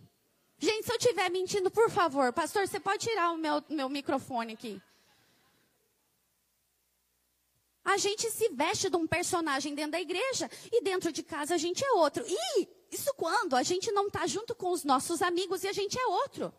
Gente, 0.60 0.86
se 0.86 0.92
eu 0.92 0.98
estiver 0.98 1.30
mentindo, 1.30 1.70
por 1.70 1.90
favor, 1.90 2.34
pastor, 2.34 2.68
você 2.68 2.80
pode 2.80 3.08
tirar 3.08 3.32
o 3.32 3.38
meu, 3.38 3.64
meu 3.70 3.88
microfone 3.88 4.54
aqui. 4.54 4.82
A 7.86 7.98
gente 7.98 8.30
se 8.32 8.50
veste 8.50 8.90
de 8.90 8.98
um 8.98 9.08
personagem 9.08 9.76
dentro 9.76 9.92
da 9.92 10.02
igreja 10.02 10.50
e 10.72 10.82
dentro 10.82 11.12
de 11.12 11.24
casa 11.24 11.56
a 11.56 11.58
gente 11.58 11.86
é 11.86 11.92
outro. 11.94 12.26
E 12.28 12.68
isso 12.92 13.14
quando 13.14 13.56
a 13.56 13.64
gente 13.64 13.92
não 13.92 14.08
está 14.08 14.26
junto 14.26 14.56
com 14.56 14.72
os 14.72 14.84
nossos 14.84 15.22
amigos 15.22 15.64
e 15.64 15.68
a 15.68 15.74
gente 15.74 15.98
é 15.98 16.06
outro. 16.08 16.54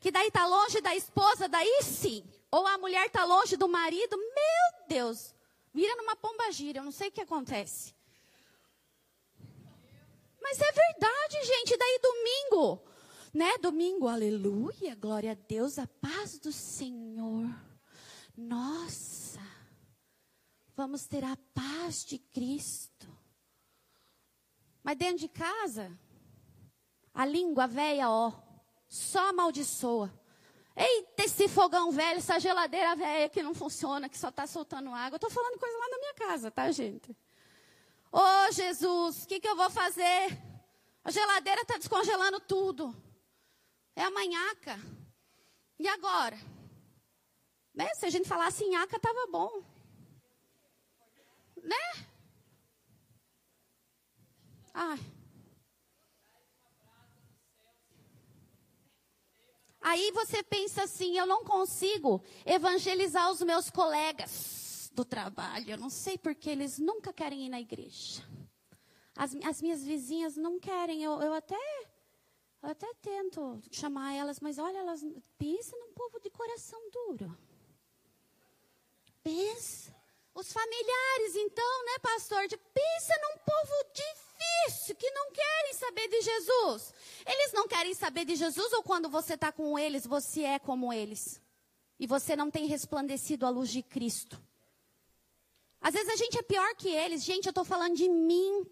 Que 0.00 0.12
daí 0.12 0.28
está 0.28 0.46
longe 0.46 0.80
da 0.80 0.94
esposa, 0.94 1.48
daí 1.48 1.82
sim. 1.82 2.22
Ou 2.52 2.66
a 2.66 2.78
mulher 2.78 3.06
está 3.06 3.24
longe 3.24 3.56
do 3.56 3.68
marido, 3.68 4.16
meu 4.16 4.86
Deus, 4.86 5.34
vira 5.72 5.96
numa 5.96 6.14
pomba 6.14 6.52
gira, 6.52 6.78
eu 6.78 6.84
não 6.84 6.92
sei 6.92 7.08
o 7.08 7.12
que 7.12 7.22
acontece. 7.22 7.94
Mas 10.40 10.60
é 10.60 10.72
verdade, 10.72 11.46
gente, 11.46 11.76
daí 11.76 11.98
domingo 12.00 12.87
né? 13.32 13.58
Domingo, 13.58 14.08
aleluia, 14.08 14.94
glória 14.94 15.32
a 15.32 15.34
Deus, 15.34 15.78
a 15.78 15.86
paz 15.86 16.38
do 16.38 16.52
Senhor. 16.52 17.48
Nossa, 18.36 19.40
vamos 20.76 21.06
ter 21.06 21.24
a 21.24 21.36
paz 21.54 22.04
de 22.04 22.18
Cristo. 22.18 23.08
Mas 24.82 24.96
dentro 24.96 25.18
de 25.18 25.28
casa, 25.28 25.90
a 27.12 27.26
língua 27.26 27.66
velha, 27.66 28.08
ó, 28.08 28.32
só 28.88 29.30
amaldiçoa. 29.30 30.12
Eita, 30.76 31.24
esse 31.24 31.48
fogão 31.48 31.90
velho, 31.90 32.18
essa 32.18 32.38
geladeira 32.38 32.94
velha 32.94 33.28
que 33.28 33.42
não 33.42 33.52
funciona, 33.52 34.08
que 34.08 34.16
só 34.16 34.28
está 34.28 34.46
soltando 34.46 34.90
água. 34.90 35.14
Eu 35.14 35.16
estou 35.16 35.30
falando 35.30 35.58
coisa 35.58 35.76
lá 35.76 35.88
na 35.88 35.98
minha 35.98 36.14
casa, 36.14 36.50
tá, 36.50 36.70
gente? 36.70 37.10
Ô, 38.12 38.18
oh, 38.20 38.52
Jesus, 38.52 39.24
o 39.24 39.26
que, 39.26 39.40
que 39.40 39.48
eu 39.48 39.56
vou 39.56 39.68
fazer? 39.68 40.40
A 41.04 41.10
geladeira 41.10 41.62
está 41.62 41.76
descongelando 41.76 42.38
tudo. 42.40 42.94
É 43.98 44.04
a 44.04 44.12
manhaca. 44.12 44.78
E 45.76 45.88
agora? 45.88 46.38
Né? 47.74 47.92
Se 47.96 48.06
a 48.06 48.10
gente 48.10 48.28
falasse 48.28 48.62
em 48.62 48.76
aca, 48.76 48.96
estava 48.96 49.26
bom. 49.26 49.60
Né? 51.60 52.06
Ai. 54.72 54.98
Aí 59.80 60.12
você 60.12 60.44
pensa 60.44 60.84
assim: 60.84 61.18
eu 61.18 61.26
não 61.26 61.42
consigo 61.42 62.22
evangelizar 62.46 63.28
os 63.32 63.42
meus 63.42 63.68
colegas 63.68 64.92
do 64.94 65.04
trabalho. 65.04 65.70
Eu 65.72 65.76
não 65.76 65.90
sei 65.90 66.16
porque 66.16 66.48
eles 66.48 66.78
nunca 66.78 67.12
querem 67.12 67.46
ir 67.46 67.48
na 67.48 67.60
igreja. 67.60 68.22
As, 69.16 69.34
as 69.44 69.60
minhas 69.60 69.82
vizinhas 69.82 70.36
não 70.36 70.60
querem. 70.60 71.02
Eu, 71.02 71.20
eu 71.20 71.34
até 71.34 71.58
eu 72.62 72.70
até 72.70 72.92
tento 73.00 73.60
chamar 73.70 74.14
elas, 74.14 74.40
mas 74.40 74.58
olha, 74.58 74.78
elas 74.78 75.04
pensa 75.38 75.76
num 75.76 75.92
povo 75.92 76.20
de 76.20 76.30
coração 76.30 76.80
duro. 76.90 77.36
Pensa. 79.22 79.96
Os 80.34 80.52
familiares, 80.52 81.34
então, 81.34 81.84
né, 81.84 81.98
pastor? 82.00 82.46
Pensa 82.48 83.14
num 83.22 83.38
povo 83.38 83.74
difícil 83.92 84.94
que 84.94 85.10
não 85.10 85.32
querem 85.32 85.74
saber 85.74 86.08
de 86.08 86.20
Jesus. 86.20 86.94
Eles 87.26 87.52
não 87.52 87.66
querem 87.66 87.94
saber 87.94 88.24
de 88.24 88.36
Jesus 88.36 88.72
ou 88.72 88.82
quando 88.82 89.08
você 89.08 89.34
está 89.34 89.50
com 89.50 89.76
eles, 89.76 90.06
você 90.06 90.42
é 90.42 90.58
como 90.58 90.92
eles. 90.92 91.40
E 91.98 92.06
você 92.06 92.36
não 92.36 92.50
tem 92.50 92.66
resplandecido 92.66 93.46
a 93.46 93.50
luz 93.50 93.68
de 93.68 93.82
Cristo. 93.82 94.40
Às 95.80 95.94
vezes 95.94 96.08
a 96.08 96.16
gente 96.16 96.38
é 96.38 96.42
pior 96.42 96.74
que 96.76 96.88
eles. 96.88 97.24
Gente, 97.24 97.46
eu 97.46 97.50
estou 97.50 97.64
falando 97.64 97.96
de 97.96 98.08
mim. 98.08 98.64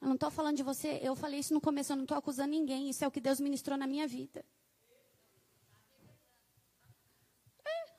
Eu 0.00 0.08
não 0.08 0.14
estou 0.14 0.30
falando 0.30 0.56
de 0.56 0.62
você, 0.62 1.00
eu 1.02 1.16
falei 1.16 1.40
isso 1.40 1.54
no 1.54 1.60
começo, 1.60 1.92
eu 1.92 1.96
não 1.96 2.04
estou 2.04 2.16
acusando 2.18 2.50
ninguém. 2.50 2.90
Isso 2.90 3.04
é 3.04 3.08
o 3.08 3.10
que 3.10 3.20
Deus 3.20 3.40
ministrou 3.40 3.78
na 3.78 3.86
minha 3.86 4.06
vida. 4.06 4.44
É. 7.64 7.94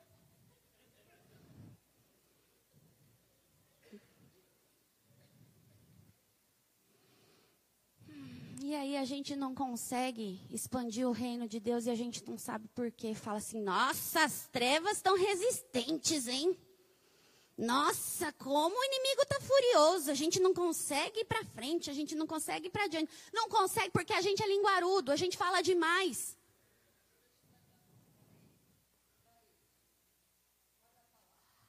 E 8.62 8.74
aí 8.74 8.96
a 8.96 9.04
gente 9.04 9.34
não 9.34 9.54
consegue 9.54 10.40
expandir 10.50 11.08
o 11.08 11.12
reino 11.12 11.48
de 11.48 11.58
Deus 11.58 11.86
e 11.86 11.90
a 11.90 11.94
gente 11.94 12.24
não 12.24 12.38
sabe 12.38 12.68
por 12.68 12.90
quê. 12.92 13.14
Fala 13.14 13.38
assim, 13.38 13.60
nossa, 13.60 14.24
as 14.24 14.48
trevas 14.48 14.98
estão 14.98 15.16
resistentes, 15.16 16.28
hein? 16.28 16.56
Nossa, 17.56 18.30
como 18.32 18.78
o 18.78 18.84
inimigo 18.84 19.22
está 19.22 19.40
furioso. 19.40 20.10
A 20.10 20.14
gente 20.14 20.38
não 20.38 20.52
consegue 20.52 21.20
ir 21.20 21.24
para 21.24 21.42
frente, 21.44 21.88
a 21.88 21.94
gente 21.94 22.14
não 22.14 22.26
consegue 22.26 22.66
ir 22.66 22.70
para 22.70 22.84
adiante. 22.84 23.10
Não 23.32 23.48
consegue 23.48 23.90
porque 23.90 24.12
a 24.12 24.20
gente 24.20 24.42
é 24.42 24.46
linguarudo, 24.46 25.10
a 25.10 25.16
gente 25.16 25.38
fala 25.38 25.62
demais. 25.62 26.36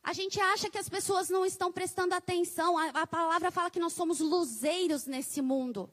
A 0.04 0.14
gente 0.14 0.40
acha 0.40 0.70
que 0.70 0.78
as 0.78 0.90
pessoas 0.90 1.30
não 1.30 1.46
estão 1.46 1.72
prestando 1.72 2.14
atenção. 2.14 2.78
A, 2.78 2.88
a 2.90 3.08
palavra 3.08 3.50
fala 3.50 3.70
que 3.70 3.80
nós 3.80 3.94
somos 3.94 4.20
luzeiros 4.20 5.06
nesse 5.06 5.42
mundo. 5.42 5.90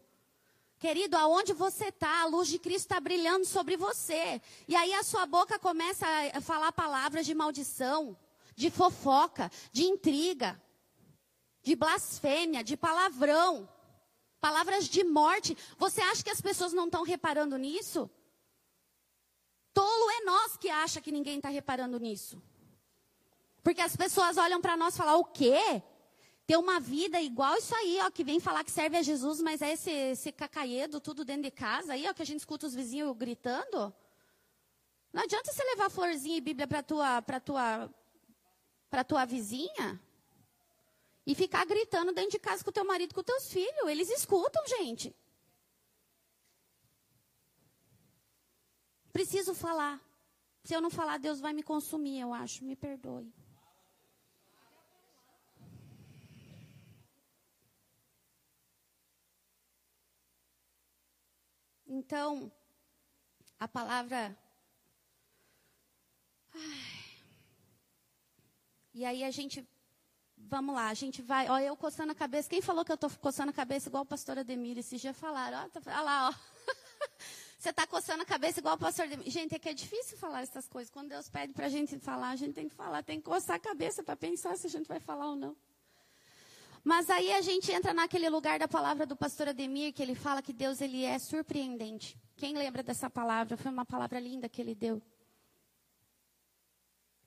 Querido, 0.79 1.17
aonde 1.17 1.53
você 1.53 1.87
está, 1.87 2.23
a 2.23 2.27
luz 2.27 2.49
de 2.49 2.59
Cristo 2.59 2.87
está 2.87 3.01
brilhando 3.01 3.45
sobre 3.45 3.77
você. 3.77 4.43
E 4.67 4.75
aí 4.75 4.93
a 4.95 5.05
sua 5.05 5.25
boca 5.25 5.59
começa 5.59 6.07
a 6.33 6.41
falar 6.41 6.73
palavras 6.73 7.27
de 7.27 7.35
maldição 7.35 8.17
de 8.54 8.70
fofoca, 8.70 9.50
de 9.73 9.84
intriga, 9.84 10.61
de 11.62 11.75
blasfêmia, 11.75 12.62
de 12.62 12.76
palavrão, 12.76 13.68
palavras 14.40 14.88
de 14.88 15.02
morte. 15.04 15.56
Você 15.78 16.00
acha 16.00 16.23
que 16.23 16.30
as 16.30 16.40
pessoas 16.40 16.73
não 16.73 16.87
estão 16.87 17.02
reparando 17.02 17.56
nisso? 17.56 18.11
nós 20.25 20.56
que 20.56 20.68
acha 20.68 21.00
que 21.00 21.12
ninguém 21.12 21.37
está 21.37 21.49
reparando 21.49 21.99
nisso. 22.00 22.42
Porque 23.62 23.80
as 23.80 23.96
pessoas 23.96 24.37
olham 24.37 24.61
para 24.61 24.76
nós 24.76 24.94
e 24.94 24.99
falam: 24.99 25.20
o 25.20 25.25
quê? 25.25 25.82
Ter 26.46 26.56
uma 26.58 26.78
vida 26.78 27.20
igual 27.20 27.56
isso 27.56 27.75
aí, 27.75 27.99
ó, 28.02 28.11
que 28.11 28.23
vem 28.23 28.38
falar 28.38 28.64
que 28.64 28.70
serve 28.70 28.99
a 28.99 29.02
Jesus, 29.02 29.40
mas 29.40 29.62
é 29.62 29.73
esse, 29.73 29.90
esse 29.90 30.30
cacaedo 30.30 31.00
tudo 31.00 31.25
dentro 31.25 31.44
de 31.44 31.50
casa 31.50 31.94
aí, 31.94 32.06
ó, 32.06 32.12
que 32.12 32.20
a 32.20 32.26
gente 32.26 32.40
escuta 32.40 32.66
os 32.66 32.75
vizinhos 32.75 33.16
gritando. 33.16 33.94
Não 35.11 35.23
adianta 35.23 35.50
você 35.50 35.64
levar 35.64 35.88
florzinha 35.88 36.37
e 36.37 36.40
Bíblia 36.40 36.66
para 36.66 36.82
tua, 36.82 37.23
tua, 37.42 37.90
para 38.95 39.03
tua 39.03 39.25
vizinha 39.25 40.01
e 41.27 41.35
ficar 41.35 41.67
gritando 41.67 42.13
dentro 42.13 42.31
de 42.31 42.39
casa 42.39 42.63
com 42.63 42.71
teu 42.71 42.85
marido, 42.85 43.13
com 43.13 43.25
teus 43.25 43.53
filhos. 43.53 43.89
Eles 43.89 44.09
escutam, 44.09 44.65
gente. 44.69 45.13
Preciso 49.13 49.53
falar. 49.53 50.01
Se 50.63 50.77
eu 50.77 50.81
não 50.81 50.91
falar, 50.91 51.19
Deus 51.19 51.41
vai 51.41 51.53
me 51.53 51.65
consumir, 51.65 52.21
eu 52.21 52.33
acho. 52.33 52.65
Me 52.65 52.77
perdoe. 52.77 53.35
Então, 61.85 62.53
a 63.59 63.67
palavra. 63.67 64.39
Ai. 66.55 67.03
E 68.95 69.05
aí 69.05 69.25
a 69.25 69.31
gente. 69.31 69.67
Vamos 70.37 70.75
lá, 70.75 70.89
a 70.89 70.95
gente 70.95 71.21
vai. 71.21 71.49
Olha, 71.49 71.65
eu 71.65 71.77
coçando 71.77 72.13
a 72.13 72.15
cabeça. 72.15 72.49
Quem 72.49 72.63
falou 72.63 72.85
que 72.85 72.93
eu 72.93 72.95
estou 72.95 73.11
coçando 73.21 73.51
a 73.51 73.53
cabeça 73.53 73.89
igual 73.89 74.05
o 74.05 74.07
pastor 74.07 74.39
Ademir? 74.39 74.79
Esses 74.79 75.01
dias 75.01 75.17
falaram. 75.17 75.59
Olha, 75.59 75.69
tá, 75.69 75.81
olha 75.87 76.01
lá, 76.01 76.29
ó. 76.29 76.35
Você 77.59 77.71
está 77.71 77.87
coçando 77.87 78.23
a 78.23 78.27
cabeça 78.27 78.61
igual 78.61 78.77
o 78.77 78.79
pastor 78.79 79.07
Ademir. 79.07 79.29
Gente, 79.31 79.55
é 79.55 79.59
que 79.59 79.69
é 79.69 79.75
difícil 79.75 80.17
falar 80.17 80.43
essas 80.43 80.69
coisas. 80.69 80.91
Quando 80.91 81.09
Deus 81.09 81.29
pede 81.29 81.53
para 81.53 81.67
a 81.67 81.69
gente 81.69 81.99
falar, 81.99 82.31
a 82.31 82.37
gente 82.37 82.55
tem 82.55 82.69
que 82.69 82.75
falar. 82.75 83.03
Tem 83.03 83.19
que 83.19 83.25
coçar 83.25 83.57
a 83.57 83.59
cabeça 83.59 84.03
para 84.03 84.15
pensar 84.15 84.57
se 84.57 84.69
a 84.69 84.71
gente 84.71 84.87
vai 84.87 85.01
falar 85.01 85.29
ou 85.31 85.37
não. 85.37 85.57
Mas 86.85 87.09
aí 87.11 87.33
a 87.33 87.41
gente 87.41 87.73
entra 87.73 87.95
naquele 87.95 88.29
lugar 88.29 88.59
da 88.59 88.69
palavra 88.69 89.07
do 89.07 89.17
pastor 89.17 89.49
Ademir, 89.49 89.93
que 89.93 90.03
ele 90.03 90.15
fala 90.15 90.43
que 90.43 90.53
Deus 90.53 90.81
ele 90.81 91.03
é 91.03 91.19
surpreendente. 91.19 92.17
Quem 92.37 92.55
lembra 92.55 92.83
dessa 92.83 93.09
palavra? 93.09 93.57
Foi 93.57 93.73
uma 93.73 93.87
palavra 93.87 94.21
linda 94.21 94.49
que 94.49 94.61
ele 94.61 94.75
deu. 94.75 95.03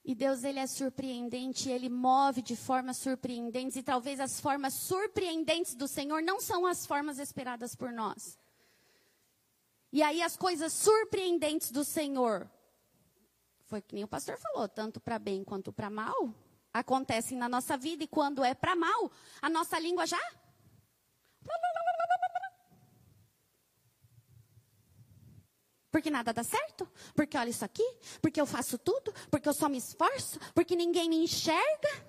E 0.07 0.15
Deus 0.15 0.45
ele 0.45 0.57
é 0.57 0.65
surpreendente, 0.65 1.69
ele 1.69 1.89
move 1.89 2.41
de 2.41 2.55
formas 2.55 2.95
surpreendentes 2.95 3.75
e 3.75 3.83
talvez 3.83 4.21
as 4.21 4.39
formas 4.39 4.73
surpreendentes 4.73 5.75
do 5.75 5.85
Senhor 5.85 6.21
não 6.21 6.39
são 6.39 6.65
as 6.65 6.85
formas 6.85 7.19
esperadas 7.19 7.75
por 7.75 7.91
nós. 7.91 8.39
E 9.91 10.01
aí 10.01 10.21
as 10.21 10.37
coisas 10.37 10.71
surpreendentes 10.71 11.71
do 11.71 11.83
Senhor 11.83 12.49
foi 13.65 13.81
que 13.81 13.95
nem 13.95 14.05
o 14.05 14.07
pastor 14.07 14.37
falou, 14.37 14.69
tanto 14.69 15.01
para 15.01 15.19
bem 15.19 15.43
quanto 15.43 15.73
para 15.73 15.89
mal, 15.89 16.33
acontecem 16.73 17.37
na 17.37 17.49
nossa 17.49 17.75
vida 17.75 18.05
e 18.05 18.07
quando 18.07 18.45
é 18.45 18.53
para 18.53 18.77
mal, 18.77 19.11
a 19.41 19.49
nossa 19.49 19.77
língua 19.77 20.07
já 20.07 20.21
Porque 25.91 26.09
nada 26.09 26.33
dá 26.33 26.43
certo? 26.43 26.87
Porque 27.15 27.37
olha 27.37 27.49
isso 27.49 27.63
aqui? 27.63 27.83
Porque 28.21 28.39
eu 28.39 28.45
faço 28.45 28.77
tudo? 28.77 29.13
Porque 29.31 29.47
eu 29.47 29.53
só 29.53 29.69
me 29.69 29.77
esforço? 29.77 30.39
Porque 30.53 30.75
ninguém 30.75 31.09
me 31.09 31.23
enxerga? 31.23 32.05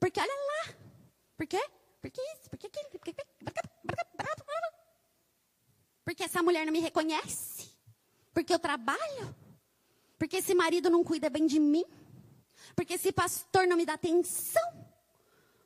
Porque 0.00 0.20
olha 0.20 0.32
lá. 0.32 0.74
Por 1.36 1.46
quê? 1.46 1.62
Porque 2.00 2.20
isso? 2.34 2.50
Porque 2.50 2.66
aquilo? 2.66 2.90
Porque... 2.90 3.14
Porque 6.04 6.24
essa 6.24 6.42
mulher 6.42 6.64
não 6.64 6.72
me 6.72 6.80
reconhece? 6.80 7.68
Porque 8.32 8.54
eu 8.54 8.58
trabalho? 8.58 9.34
Porque 10.18 10.38
esse 10.38 10.54
marido 10.54 10.88
não 10.88 11.04
cuida 11.04 11.28
bem 11.28 11.46
de 11.46 11.60
mim? 11.60 11.84
Porque 12.74 12.94
esse 12.94 13.12
pastor 13.12 13.66
não 13.66 13.76
me 13.76 13.84
dá 13.84 13.94
atenção. 13.94 14.62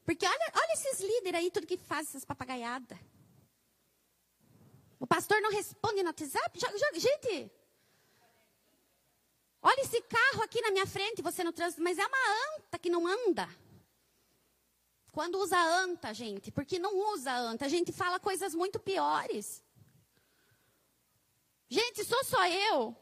Porque 0.04 0.26
olha, 0.26 0.52
olha 0.54 0.72
esses 0.72 1.00
líderes 1.00 1.40
aí, 1.40 1.50
tudo 1.50 1.66
que 1.66 1.76
faz, 1.76 2.08
essas 2.08 2.24
papagaiadas. 2.24 2.98
O 5.02 5.06
pastor 5.14 5.42
não 5.42 5.50
responde 5.50 6.00
no 6.00 6.10
WhatsApp? 6.10 6.60
Gente, 6.94 7.50
olha 9.60 9.80
esse 9.80 10.00
carro 10.02 10.42
aqui 10.44 10.60
na 10.60 10.70
minha 10.70 10.86
frente, 10.86 11.20
você 11.20 11.42
no 11.42 11.52
trânsito, 11.52 11.82
mas 11.82 11.98
é 11.98 12.06
uma 12.06 12.56
anta 12.56 12.78
que 12.78 12.88
não 12.88 13.04
anda. 13.04 13.48
Quando 15.10 15.40
usa 15.40 15.58
anta, 15.58 16.14
gente, 16.14 16.52
porque 16.52 16.78
não 16.78 16.96
usa 17.14 17.32
anta, 17.34 17.64
a 17.64 17.68
gente 17.68 17.90
fala 17.90 18.20
coisas 18.20 18.54
muito 18.54 18.78
piores. 18.78 19.60
Gente, 21.68 22.04
sou 22.04 22.22
só 22.22 22.46
eu. 22.46 22.96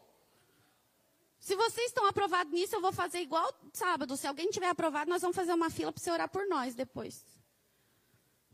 Se 1.38 1.54
vocês 1.54 1.88
estão 1.88 2.06
aprovados 2.06 2.50
nisso, 2.50 2.76
eu 2.76 2.80
vou 2.80 2.92
fazer 2.92 3.20
igual 3.20 3.54
sábado. 3.74 4.16
Se 4.16 4.26
alguém 4.26 4.48
tiver 4.48 4.70
aprovado, 4.70 5.10
nós 5.10 5.20
vamos 5.20 5.36
fazer 5.36 5.52
uma 5.52 5.68
fila 5.68 5.92
para 5.92 6.02
você 6.02 6.10
orar 6.10 6.30
por 6.30 6.46
nós 6.46 6.74
depois. 6.74 7.26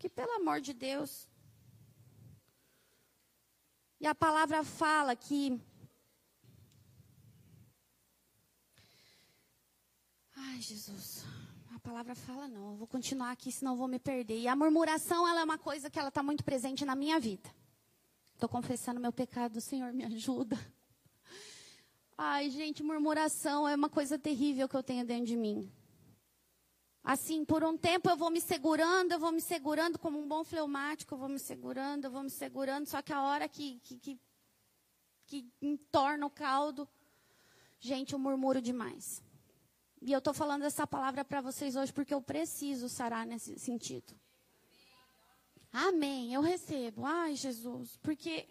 Que 0.01 0.09
pelo 0.09 0.33
amor 0.33 0.61
de 0.61 0.73
Deus. 0.73 1.29
E 4.01 4.07
a 4.07 4.15
palavra 4.15 4.63
fala 4.63 5.17
que. 5.17 5.61
Ai, 10.37 10.61
Jesus. 10.61 11.25
A 11.75 11.79
palavra 11.79 12.15
fala 12.15 12.47
não. 12.49 12.73
Eu 12.73 12.77
vou 12.77 12.87
continuar 12.87 13.31
aqui, 13.31 13.51
senão 13.51 13.73
eu 13.73 13.79
vou 13.79 13.89
me 13.89 13.99
perder. 13.99 14.39
E 14.39 14.49
a 14.49 14.57
murmuração, 14.57 15.27
ela 15.27 15.41
é 15.41 15.45
uma 15.45 15.59
coisa 15.59 15.89
que 15.89 15.99
ela 15.99 16.09
está 16.09 16.23
muito 16.23 16.45
presente 16.45 16.85
na 16.85 16.95
minha 16.95 17.19
vida. 17.19 17.49
Estou 18.35 18.49
confessando 18.49 19.01
meu 19.01 19.13
pecado, 19.13 19.61
Senhor, 19.61 19.93
me 19.95 20.05
ajuda. 20.05 20.59
Ai, 22.19 22.51
gente, 22.51 22.83
murmuração 22.83 23.69
é 23.69 23.75
uma 23.75 23.89
coisa 23.89 24.19
terrível 24.19 24.69
que 24.69 24.77
eu 24.77 24.83
tenho 24.83 25.07
dentro 25.07 25.27
de 25.27 25.37
mim. 25.37 25.71
Assim, 27.07 27.45
por 27.45 27.63
um 27.63 27.79
tempo 27.79 28.11
eu 28.11 28.17
vou 28.17 28.33
me 28.33 28.41
segurando, 28.41 29.13
eu 29.13 29.21
vou 29.21 29.31
me 29.31 29.41
segurando 29.41 29.97
como 29.97 30.21
um 30.21 30.27
bom 30.27 30.43
fleumático, 30.43 31.15
eu 31.15 31.19
vou 31.19 31.29
me 31.29 31.39
segurando, 31.39 32.07
eu 32.07 32.11
vou 32.11 32.25
me 32.25 32.31
segurando, 32.31 32.85
só 32.85 33.01
que 33.01 33.13
a 33.13 33.23
hora 33.23 33.49
que, 33.49 33.79
que, 33.85 33.97
que, 33.97 34.21
que 35.25 35.49
entorna 35.63 36.27
o 36.27 36.31
caldo, 36.31 36.89
gente, 37.79 38.13
eu 38.13 38.19
murmuro 38.19 38.61
demais. 38.61 39.23
E 40.03 40.11
eu 40.11 40.19
estou 40.19 40.35
falando 40.35 40.65
essa 40.65 40.85
palavra 40.85 41.25
para 41.25 41.41
vocês 41.41 41.77
hoje 41.77 41.93
porque 41.93 42.13
eu 42.13 42.21
preciso 42.21 42.89
sarar 42.89 43.25
nesse 43.25 43.57
sentido. 43.57 44.13
Amém, 45.73 46.35
eu 46.35 46.41
recebo. 46.41 47.07
Ai, 47.07 47.37
Jesus, 47.37 47.97
porque 48.03 48.49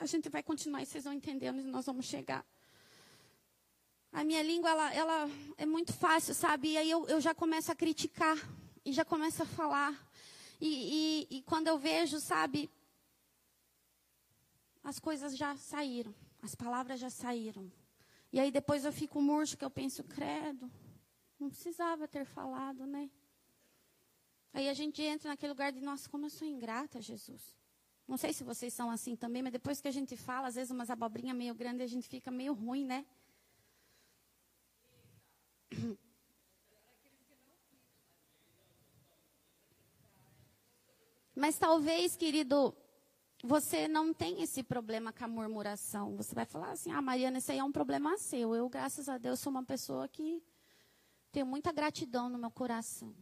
a 0.00 0.04
gente 0.04 0.28
vai 0.28 0.42
continuar 0.42 0.82
e 0.82 0.86
vocês 0.86 1.04
vão 1.04 1.12
entendendo 1.12 1.60
e 1.60 1.62
nós 1.62 1.86
vamos 1.86 2.06
chegar. 2.06 2.44
A 4.12 4.24
minha 4.24 4.42
língua, 4.42 4.70
ela, 4.70 4.94
ela 4.94 5.30
é 5.56 5.66
muito 5.66 5.92
fácil, 5.92 6.34
sabe? 6.34 6.72
E 6.72 6.78
aí 6.78 6.90
eu, 6.90 7.06
eu 7.08 7.20
já 7.20 7.34
começo 7.34 7.70
a 7.70 7.74
criticar. 7.74 8.36
E 8.84 8.92
já 8.92 9.04
começo 9.04 9.42
a 9.42 9.46
falar. 9.46 9.92
E, 10.60 11.26
e, 11.30 11.36
e 11.38 11.42
quando 11.42 11.68
eu 11.68 11.78
vejo, 11.78 12.18
sabe? 12.18 12.70
As 14.82 14.98
coisas 14.98 15.36
já 15.36 15.56
saíram. 15.56 16.14
As 16.42 16.54
palavras 16.54 16.98
já 16.98 17.10
saíram. 17.10 17.70
E 18.32 18.40
aí 18.40 18.50
depois 18.50 18.84
eu 18.84 18.92
fico 18.92 19.20
murcho, 19.20 19.56
que 19.56 19.64
eu 19.64 19.70
penso, 19.70 20.02
credo. 20.04 20.70
Não 21.38 21.48
precisava 21.48 22.08
ter 22.08 22.24
falado, 22.24 22.86
né? 22.86 23.10
Aí 24.52 24.68
a 24.68 24.74
gente 24.74 25.02
entra 25.02 25.28
naquele 25.28 25.52
lugar 25.52 25.70
de, 25.70 25.80
nossa, 25.80 26.08
como 26.08 26.26
eu 26.26 26.30
sou 26.30 26.46
ingrata, 26.48 27.00
Jesus. 27.00 27.56
Não 28.06 28.16
sei 28.16 28.32
se 28.32 28.42
vocês 28.42 28.72
são 28.72 28.90
assim 28.90 29.14
também, 29.14 29.42
mas 29.42 29.52
depois 29.52 29.80
que 29.80 29.88
a 29.88 29.90
gente 29.90 30.16
fala, 30.16 30.48
às 30.48 30.54
vezes 30.54 30.70
umas 30.70 30.88
abobrinhas 30.88 31.36
meio 31.36 31.54
grandes, 31.54 31.82
a 31.82 31.86
gente 31.86 32.08
fica 32.08 32.30
meio 32.30 32.54
ruim, 32.54 32.84
né? 32.84 33.04
Mas 41.34 41.56
talvez, 41.58 42.16
querido, 42.16 42.76
você 43.42 43.86
não 43.86 44.12
tem 44.12 44.42
esse 44.42 44.62
problema 44.62 45.12
com 45.12 45.24
a 45.24 45.28
murmuração. 45.28 46.16
Você 46.16 46.34
vai 46.34 46.44
falar 46.44 46.72
assim: 46.72 46.90
ah, 46.90 47.00
Mariana, 47.00 47.38
isso 47.38 47.52
aí 47.52 47.58
é 47.58 47.64
um 47.64 47.72
problema 47.72 48.18
seu. 48.18 48.54
Eu, 48.54 48.68
graças 48.68 49.08
a 49.08 49.16
Deus, 49.16 49.38
sou 49.38 49.50
uma 49.50 49.64
pessoa 49.64 50.08
que 50.08 50.42
tenho 51.30 51.46
muita 51.46 51.72
gratidão 51.72 52.28
no 52.28 52.38
meu 52.38 52.50
coração. 52.50 53.14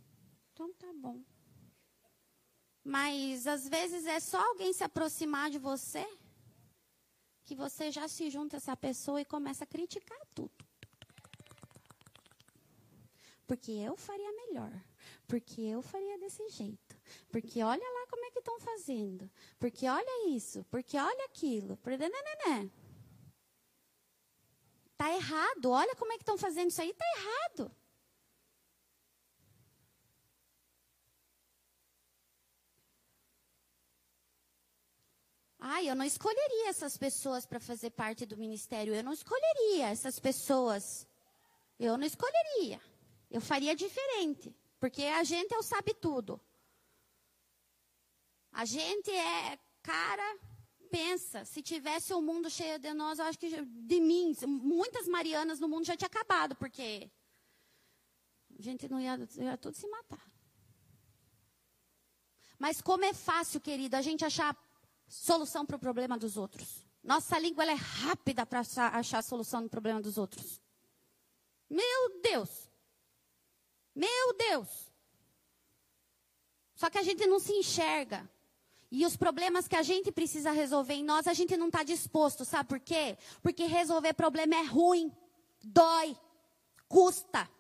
Então 0.53 0.73
tá 0.73 0.91
bom. 0.95 1.23
Mas 2.83 3.47
às 3.47 3.69
vezes 3.69 4.07
é 4.07 4.21
só 4.21 4.41
alguém 4.41 4.73
se 4.73 4.85
aproximar 4.85 5.51
de 5.51 5.59
você 5.59 6.07
que 7.45 7.55
você 7.55 7.91
já 7.93 8.09
se 8.09 8.29
junta 8.31 8.57
a 8.57 8.59
essa 8.59 8.77
pessoa 8.77 9.21
e 9.21 9.25
começa 9.25 9.65
a 9.65 9.67
criticar 9.67 10.19
tudo. 10.35 10.66
Porque 13.47 13.71
eu 13.71 13.97
faria 13.97 14.33
melhor. 14.33 14.73
Porque 15.27 15.61
eu 15.61 15.81
faria 15.81 16.19
desse 16.19 16.49
jeito. 16.49 16.97
Porque 17.31 17.63
olha 17.63 17.83
lá 17.83 18.07
como 18.09 18.25
é 18.25 18.31
que 18.31 18.41
estão 18.41 18.59
fazendo. 18.59 19.31
Porque 19.59 19.89
olha 19.89 20.29
isso. 20.31 20.65
Porque 20.71 20.99
olha 20.99 21.25
aquilo. 21.27 21.77
Tá 24.97 25.15
errado. 25.15 25.71
Olha 25.71 25.95
como 25.95 26.13
é 26.13 26.17
que 26.17 26.23
estão 26.23 26.37
fazendo 26.37 26.71
isso 26.71 26.83
aí. 26.83 26.93
Tá 26.93 27.05
errado. 27.19 27.71
Ai, 35.59 35.89
eu 35.89 35.97
não 35.97 36.05
escolheria 36.05 36.69
essas 36.69 36.97
pessoas 36.97 37.47
para 37.47 37.61
fazer 37.61 37.91
parte 37.91 38.27
do 38.27 38.37
ministério. 38.37 38.95
Eu 38.95 39.05
não 39.05 39.13
escolheria 39.13 39.89
essas 39.89 40.19
pessoas. 40.19 41.07
Eu 41.79 41.97
não 41.97 42.07
escolheria. 42.07 42.81
Eu 43.31 43.41
faria 43.41 43.75
diferente. 43.75 44.55
Porque 44.79 45.03
a 45.05 45.25
gente 45.25 45.53
é 45.55 45.59
o 45.59 45.63
sabe 45.63 45.95
tudo. 45.95 46.41
A 48.53 48.65
gente 48.65 49.11
é, 49.11 49.59
cara, 49.83 50.39
pensa, 50.91 51.45
se 51.45 51.63
tivesse 51.63 52.13
o 52.13 52.19
um 52.19 52.23
mundo 52.23 52.49
cheio 52.49 52.79
de 52.79 52.93
nós, 52.95 53.19
eu 53.19 53.27
acho 53.27 53.39
que 53.39 53.63
de 53.65 54.01
mim, 54.01 54.35
muitas 54.47 55.07
Marianas 55.07 55.61
no 55.61 55.69
mundo 55.69 55.85
já 55.85 55.97
tinha 55.97 56.07
acabado, 56.07 56.57
porque 56.57 57.11
a 58.59 58.63
gente 58.63 58.89
não 58.89 59.01
ia, 59.01 59.19
ia 59.37 59.59
tudo 59.59 59.77
se 59.77 59.87
matar. 59.89 60.25
Mas 62.59 62.81
como 62.81 63.05
é 63.05 63.13
fácil, 63.13 63.61
querido, 63.61 63.97
a 63.97 64.03
gente 64.03 64.25
achar 64.25 64.57
solução 65.07 65.67
para 65.67 65.77
o 65.77 65.79
problema 65.79 66.17
dos 66.17 66.37
outros. 66.37 66.87
Nossa 67.03 67.39
língua 67.39 67.65
é 67.65 67.75
rápida 67.75 68.47
para 68.47 68.61
achar, 68.61 68.95
achar 68.95 69.23
solução 69.23 69.61
no 69.61 69.69
problema 69.69 70.01
dos 70.01 70.17
outros. 70.17 70.61
Meu 71.69 72.21
Deus! 72.23 72.66
Meu 73.97 74.35
Deus! 74.35 74.69
Só 76.75 76.91
que 76.91 76.99
a 76.99 77.03
gente 77.03 77.27
não 77.27 77.41
se 77.41 77.53
enxerga. 77.53 78.31
E 78.91 79.05
os 79.05 79.17
problemas 79.17 79.67
que 79.67 79.75
a 79.75 79.83
gente 79.83 80.13
precisa 80.13 80.53
resolver 80.53 80.95
em 80.95 81.03
nós, 81.03 81.27
a 81.27 81.33
gente 81.33 81.57
não 81.57 81.67
está 81.67 81.83
disposto, 81.83 82.45
sabe 82.45 82.69
por 82.69 82.79
quê? 82.79 83.19
Porque 83.43 83.65
resolver 83.65 84.13
problema 84.13 84.55
é 84.55 84.63
ruim, 84.63 85.11
dói, 85.65 86.17
custa. 86.87 87.51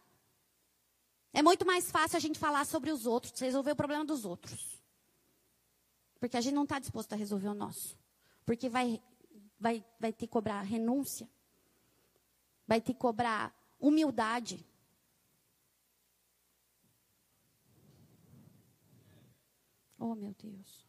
É 1.32 1.42
muito 1.42 1.66
mais 1.66 1.90
fácil 1.90 2.16
a 2.16 2.20
gente 2.20 2.38
falar 2.38 2.64
sobre 2.64 2.92
os 2.92 3.06
outros, 3.06 3.38
resolver 3.40 3.72
o 3.72 3.76
problema 3.76 4.04
dos 4.04 4.24
outros. 4.24 4.80
Porque 6.20 6.36
a 6.36 6.40
gente 6.40 6.54
não 6.54 6.62
está 6.62 6.78
disposto 6.78 7.12
a 7.12 7.16
resolver 7.16 7.48
o 7.48 7.54
nosso. 7.54 7.98
Porque 8.44 8.68
vai, 8.68 9.02
vai, 9.58 9.84
vai 9.98 10.12
que 10.12 10.26
cobrar 10.26 10.60
renúncia, 10.62 11.28
vai 12.66 12.80
ter 12.80 12.92
que 12.92 13.00
cobrar 13.00 13.54
humildade. 13.80 14.64
Oh, 19.98 20.14
meu 20.14 20.34
Deus. 20.34 20.86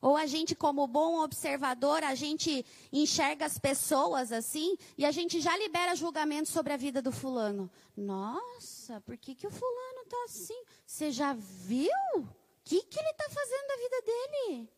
Ou 0.00 0.16
a 0.16 0.26
gente, 0.26 0.54
como 0.56 0.86
bom 0.88 1.22
observador, 1.22 2.02
a 2.02 2.14
gente 2.16 2.66
enxerga 2.92 3.46
as 3.46 3.56
pessoas 3.56 4.32
assim 4.32 4.76
e 4.98 5.06
a 5.06 5.12
gente 5.12 5.40
já 5.40 5.56
libera 5.56 5.94
julgamento 5.94 6.48
sobre 6.48 6.72
a 6.72 6.76
vida 6.76 7.00
do 7.00 7.12
fulano. 7.12 7.70
Nossa, 7.96 9.00
por 9.02 9.16
que, 9.16 9.34
que 9.34 9.46
o 9.46 9.50
fulano 9.50 10.02
está 10.02 10.24
assim? 10.24 10.60
Você 10.84 11.12
já 11.12 11.32
viu? 11.34 11.88
O 12.16 12.26
que, 12.64 12.82
que 12.82 12.98
ele 12.98 13.10
está 13.10 13.28
fazendo 13.30 13.66
da 13.68 13.76
vida 13.76 14.02
dele? 14.02 14.72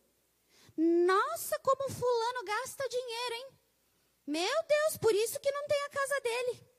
Nossa, 1.07 1.57
como 1.59 1.85
o 1.87 1.91
fulano 1.91 2.43
gasta 2.45 2.87
dinheiro, 2.87 3.35
hein? 3.35 3.47
Meu 4.27 4.63
Deus, 4.67 4.97
por 4.97 5.13
isso 5.15 5.39
que 5.39 5.51
não 5.51 5.67
tem 5.67 5.83
a 5.85 5.89
casa 5.89 6.21
dele. 6.21 6.74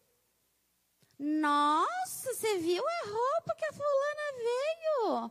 Nossa, 1.19 2.35
você 2.35 2.59
viu 2.59 2.85
a 2.87 3.09
roupa 3.09 3.55
que 3.57 3.65
a 3.65 3.73
fulana 3.73 4.33
veio? 4.39 5.31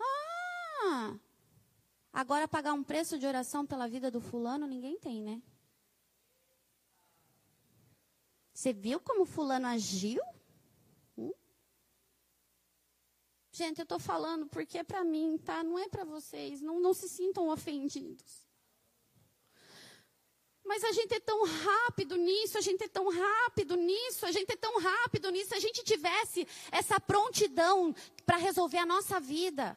Ah, 0.00 1.18
Agora, 2.12 2.46
pagar 2.46 2.74
um 2.74 2.84
preço 2.84 3.18
de 3.18 3.26
oração 3.26 3.64
pela 3.64 3.88
vida 3.88 4.10
do 4.10 4.20
fulano, 4.20 4.66
ninguém 4.66 4.98
tem, 4.98 5.22
né? 5.22 5.40
Você 8.52 8.72
viu 8.72 9.00
como 9.00 9.24
fulano 9.24 9.66
agiu? 9.66 10.20
Hum? 11.16 11.32
Gente, 13.50 13.78
eu 13.78 13.84
estou 13.84 13.98
falando 13.98 14.46
porque 14.46 14.76
é 14.76 14.84
para 14.84 15.02
mim, 15.02 15.38
tá? 15.38 15.64
Não 15.64 15.78
é 15.78 15.88
para 15.88 16.04
vocês. 16.04 16.60
Não, 16.60 16.78
não 16.78 16.92
se 16.92 17.08
sintam 17.08 17.48
ofendidos. 17.48 18.41
Mas 20.64 20.84
a 20.84 20.92
gente 20.92 21.12
é 21.14 21.20
tão 21.20 21.44
rápido 21.44 22.16
nisso, 22.16 22.56
a 22.56 22.60
gente 22.60 22.84
é 22.84 22.88
tão 22.88 23.10
rápido 23.10 23.76
nisso, 23.76 24.24
a 24.24 24.32
gente 24.32 24.52
é 24.52 24.56
tão 24.56 24.78
rápido 24.80 25.30
nisso. 25.30 25.48
Se 25.48 25.56
a 25.56 25.60
gente 25.60 25.82
tivesse 25.82 26.46
essa 26.70 27.00
prontidão 27.00 27.94
para 28.24 28.36
resolver 28.36 28.78
a 28.78 28.86
nossa 28.86 29.18
vida, 29.18 29.76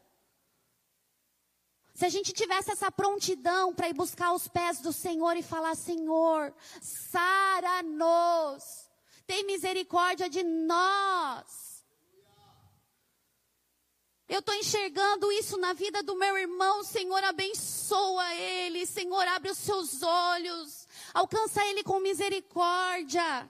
se 1.95 2.05
a 2.05 2.09
gente 2.09 2.33
tivesse 2.33 2.71
essa 2.71 2.91
prontidão 2.91 3.73
para 3.73 3.89
ir 3.89 3.93
buscar 3.93 4.33
os 4.33 4.47
pés 4.47 4.79
do 4.79 4.91
Senhor 4.91 5.37
e 5.37 5.41
falar: 5.41 5.75
Senhor, 5.75 6.53
sara-nos, 6.81 8.63
tem 9.25 9.45
misericórdia 9.45 10.29
de 10.29 10.43
nós. 10.43 11.74
Eu 14.27 14.39
estou 14.39 14.55
enxergando 14.55 15.31
isso 15.31 15.57
na 15.57 15.73
vida 15.73 16.01
do 16.01 16.15
meu 16.15 16.35
irmão, 16.35 16.83
Senhor, 16.83 17.23
abençoa 17.23 18.33
ele, 18.33 18.85
Senhor, 18.85 19.27
abre 19.27 19.51
os 19.51 19.57
seus 19.57 20.01
olhos, 20.01 20.87
alcança 21.13 21.63
ele 21.67 21.83
com 21.83 21.99
misericórdia. 21.99 23.47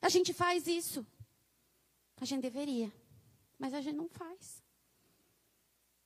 A 0.00 0.08
gente 0.10 0.34
faz 0.34 0.66
isso. 0.66 1.06
A 2.20 2.24
gente 2.24 2.42
deveria, 2.42 2.92
mas 3.58 3.72
a 3.72 3.80
gente 3.80 3.96
não 3.96 4.08
faz. 4.08 4.62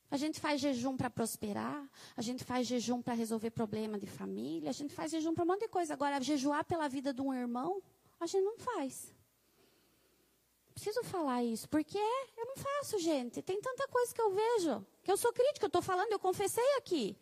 A 0.08 0.16
gente 0.16 0.38
faz 0.38 0.60
jejum 0.60 0.96
para 0.96 1.10
prosperar, 1.10 1.90
a 2.16 2.22
gente 2.22 2.44
faz 2.44 2.66
jejum 2.66 3.02
para 3.02 3.14
resolver 3.14 3.50
problema 3.50 3.98
de 3.98 4.06
família, 4.06 4.70
a 4.70 4.72
gente 4.72 4.94
faz 4.94 5.10
jejum 5.10 5.34
para 5.34 5.42
um 5.42 5.46
monte 5.48 5.62
de 5.62 5.68
coisa. 5.68 5.92
Agora, 5.92 6.20
jejuar 6.20 6.64
pela 6.64 6.88
vida 6.88 7.12
de 7.12 7.20
um 7.20 7.34
irmão, 7.34 7.82
a 8.20 8.26
gente 8.26 8.44
não 8.44 8.56
faz. 8.58 9.12
Preciso 10.76 11.02
falar 11.04 11.42
isso, 11.42 11.66
porque 11.70 11.96
é, 11.96 12.24
eu 12.36 12.44
não 12.44 12.56
faço, 12.58 12.98
gente. 12.98 13.40
Tem 13.40 13.58
tanta 13.62 13.88
coisa 13.88 14.14
que 14.14 14.20
eu 14.20 14.30
vejo, 14.30 14.86
que 15.02 15.10
eu 15.10 15.16
sou 15.16 15.32
crítica, 15.32 15.64
eu 15.64 15.68
estou 15.68 15.80
falando, 15.80 16.12
eu 16.12 16.18
confessei 16.18 16.70
aqui. 16.76 17.16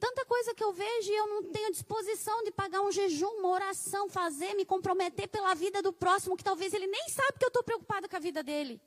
Tanta 0.00 0.24
coisa 0.24 0.52
que 0.52 0.64
eu 0.64 0.72
vejo 0.72 1.12
e 1.12 1.14
eu 1.14 1.28
não 1.28 1.44
tenho 1.44 1.70
disposição 1.70 2.42
de 2.42 2.50
pagar 2.50 2.80
um 2.82 2.90
jejum, 2.90 3.30
uma 3.38 3.50
oração, 3.50 4.08
fazer, 4.08 4.52
me 4.54 4.64
comprometer 4.64 5.28
pela 5.28 5.54
vida 5.54 5.80
do 5.80 5.92
próximo, 5.92 6.36
que 6.36 6.42
talvez 6.42 6.74
ele 6.74 6.88
nem 6.88 7.08
sabe 7.08 7.38
que 7.38 7.44
eu 7.44 7.54
estou 7.54 7.62
preocupada 7.62 8.08
com 8.08 8.16
a 8.16 8.18
vida 8.18 8.42
dele. 8.42 8.82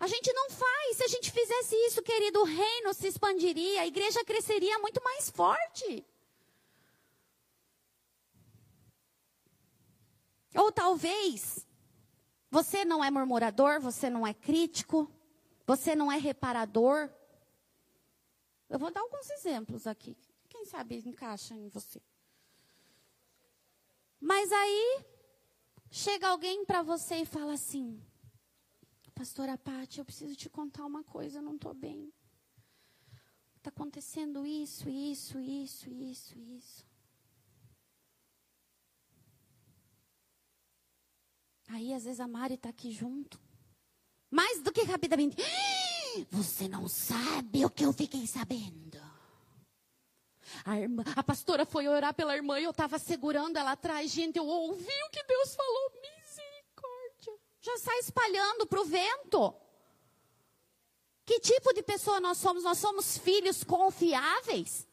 A 0.00 0.08
gente 0.08 0.32
não 0.32 0.50
faz. 0.50 0.96
Se 0.96 1.04
a 1.04 1.08
gente 1.08 1.30
fizesse 1.30 1.76
isso, 1.86 2.02
querido, 2.02 2.40
o 2.40 2.44
reino 2.44 2.92
se 2.92 3.06
expandiria, 3.06 3.82
a 3.82 3.86
igreja 3.86 4.24
cresceria 4.24 4.76
muito 4.80 5.00
mais 5.04 5.30
forte. 5.30 6.04
Ou 10.54 10.70
talvez 10.70 11.66
você 12.50 12.84
não 12.84 13.04
é 13.04 13.10
murmurador, 13.10 13.80
você 13.80 14.08
não 14.08 14.26
é 14.26 14.32
crítico, 14.32 15.10
você 15.66 15.96
não 15.96 16.10
é 16.10 16.16
reparador. 16.16 17.10
Eu 18.68 18.78
vou 18.78 18.92
dar 18.92 19.00
alguns 19.00 19.28
exemplos 19.30 19.86
aqui. 19.86 20.16
Quem 20.48 20.64
sabe 20.64 21.02
encaixa 21.06 21.54
em 21.54 21.68
você. 21.68 22.00
Mas 24.20 24.52
aí 24.52 25.04
chega 25.90 26.28
alguém 26.28 26.64
para 26.64 26.82
você 26.82 27.16
e 27.16 27.26
fala 27.26 27.54
assim: 27.54 28.00
Pastora 29.14 29.56
Pati, 29.56 29.98
eu 29.98 30.04
preciso 30.04 30.34
te 30.34 30.50
contar 30.50 30.84
uma 30.84 31.04
coisa, 31.04 31.38
eu 31.38 31.42
não 31.42 31.54
estou 31.54 31.72
bem. 31.72 32.12
Está 33.56 33.70
acontecendo 33.70 34.44
isso, 34.44 34.88
isso, 34.88 35.38
isso, 35.38 35.90
isso, 35.90 36.38
isso. 36.38 36.93
Aí, 41.74 41.92
às 41.92 42.04
vezes, 42.04 42.20
a 42.20 42.28
Mari 42.28 42.54
está 42.54 42.68
aqui 42.68 42.92
junto. 42.92 43.36
Mais 44.30 44.62
do 44.62 44.70
que 44.70 44.82
rapidamente. 44.82 45.36
Você 46.30 46.68
não 46.68 46.86
sabe 46.88 47.64
o 47.64 47.70
que 47.70 47.84
eu 47.84 47.92
fiquei 47.92 48.28
sabendo. 48.28 49.02
A, 50.64 50.78
irmã, 50.78 51.02
a 51.16 51.22
pastora 51.24 51.66
foi 51.66 51.88
orar 51.88 52.14
pela 52.14 52.36
irmã 52.36 52.60
e 52.60 52.62
eu 52.62 52.70
estava 52.70 52.96
segurando 52.96 53.56
ela 53.56 53.72
atrás. 53.72 54.12
Gente, 54.12 54.36
eu 54.36 54.46
ouvi 54.46 54.84
o 54.84 55.10
que 55.10 55.24
Deus 55.24 55.56
falou. 55.56 55.92
Já 57.60 57.76
sai 57.78 57.98
espalhando 57.98 58.68
para 58.68 58.80
o 58.80 58.84
vento. 58.84 59.52
Que 61.26 61.40
tipo 61.40 61.72
de 61.72 61.82
pessoa 61.82 62.20
nós 62.20 62.38
somos? 62.38 62.62
Nós 62.62 62.78
somos 62.78 63.18
filhos 63.18 63.64
confiáveis? 63.64 64.86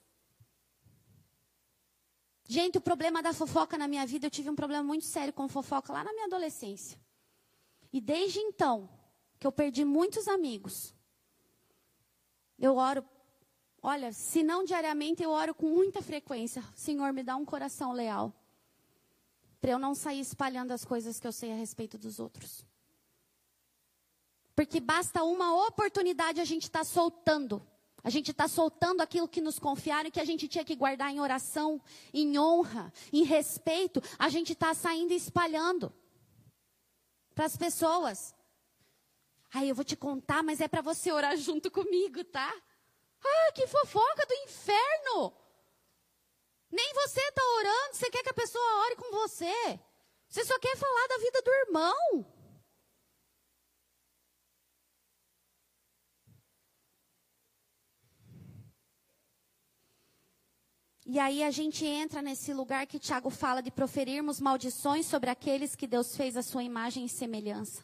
Gente, 2.51 2.77
o 2.77 2.81
problema 2.81 3.23
da 3.23 3.31
fofoca 3.31 3.77
na 3.77 3.87
minha 3.87 4.05
vida, 4.05 4.25
eu 4.25 4.29
tive 4.29 4.49
um 4.49 4.55
problema 4.57 4.83
muito 4.83 5.05
sério 5.05 5.31
com 5.31 5.47
fofoca 5.47 5.93
lá 5.93 6.03
na 6.03 6.11
minha 6.11 6.25
adolescência. 6.25 6.99
E 7.93 8.01
desde 8.01 8.39
então, 8.39 8.89
que 9.39 9.47
eu 9.47 9.53
perdi 9.53 9.85
muitos 9.85 10.27
amigos, 10.27 10.93
eu 12.59 12.75
oro, 12.75 13.05
olha, 13.81 14.11
se 14.11 14.43
não 14.43 14.65
diariamente, 14.65 15.23
eu 15.23 15.29
oro 15.29 15.55
com 15.55 15.69
muita 15.69 16.01
frequência. 16.01 16.61
Senhor, 16.75 17.13
me 17.13 17.23
dá 17.23 17.37
um 17.37 17.45
coração 17.45 17.93
leal 17.93 18.33
para 19.61 19.71
eu 19.71 19.79
não 19.79 19.95
sair 19.95 20.19
espalhando 20.19 20.73
as 20.73 20.83
coisas 20.83 21.21
que 21.21 21.27
eu 21.27 21.31
sei 21.31 21.53
a 21.53 21.55
respeito 21.55 21.97
dos 21.97 22.19
outros. 22.19 22.65
Porque 24.53 24.81
basta 24.81 25.23
uma 25.23 25.67
oportunidade 25.67 26.41
a 26.41 26.45
gente 26.45 26.63
está 26.63 26.83
soltando. 26.83 27.65
A 28.03 28.09
gente 28.09 28.31
está 28.31 28.47
soltando 28.47 29.01
aquilo 29.01 29.27
que 29.27 29.41
nos 29.41 29.59
confiaram 29.59 30.09
que 30.09 30.19
a 30.19 30.25
gente 30.25 30.47
tinha 30.47 30.65
que 30.65 30.75
guardar 30.75 31.11
em 31.11 31.19
oração, 31.19 31.81
em 32.13 32.37
honra, 32.39 32.91
em 33.13 33.23
respeito. 33.23 34.01
A 34.17 34.29
gente 34.29 34.53
está 34.53 34.73
saindo 34.73 35.13
e 35.13 35.15
espalhando 35.15 35.93
para 37.35 37.45
as 37.45 37.55
pessoas. 37.55 38.35
Aí 39.53 39.69
eu 39.69 39.75
vou 39.75 39.83
te 39.83 39.95
contar, 39.95 40.41
mas 40.41 40.61
é 40.61 40.67
para 40.67 40.81
você 40.81 41.11
orar 41.11 41.37
junto 41.37 41.69
comigo, 41.69 42.23
tá? 42.23 42.51
Ah, 43.23 43.51
que 43.53 43.67
fofoca 43.67 44.25
do 44.25 44.33
inferno! 44.45 45.33
Nem 46.71 46.93
você 46.93 47.19
está 47.19 47.41
orando, 47.57 47.93
você 47.93 48.09
quer 48.09 48.23
que 48.23 48.29
a 48.29 48.33
pessoa 48.33 48.85
ore 48.85 48.95
com 48.95 49.11
você. 49.11 49.79
Você 50.27 50.45
só 50.45 50.57
quer 50.57 50.77
falar 50.77 51.07
da 51.07 51.17
vida 51.17 51.41
do 51.41 51.51
irmão. 51.51 52.25
E 61.13 61.19
aí 61.19 61.43
a 61.43 61.52
gente 61.52 61.86
entra 61.86 62.21
nesse 62.21 62.54
lugar 62.54 62.88
que 62.88 62.97
Tiago 62.97 63.30
fala 63.30 63.62
de 63.62 63.69
proferirmos 63.69 64.39
maldições 64.39 65.06
sobre 65.06 65.30
aqueles 65.30 65.76
que 65.76 65.86
Deus 65.86 66.15
fez 66.15 66.38
a 66.38 66.41
sua 66.41 66.63
imagem 66.63 67.04
e 67.04 67.10
semelhança. 67.10 67.84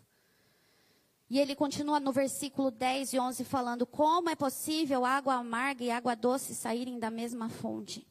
E 1.29 1.37
ele 1.37 1.53
continua 1.53 1.99
no 1.99 2.13
versículo 2.13 2.71
10 2.71 3.11
e 3.11 3.19
11 3.19 3.43
falando: 3.43 3.85
Como 3.85 4.29
é 4.29 4.35
possível 4.37 5.03
água 5.03 5.33
amarga 5.33 5.83
e 5.83 5.91
água 5.91 6.15
doce 6.15 6.55
saírem 6.55 6.97
da 6.97 7.11
mesma 7.11 7.49
fonte? 7.49 8.07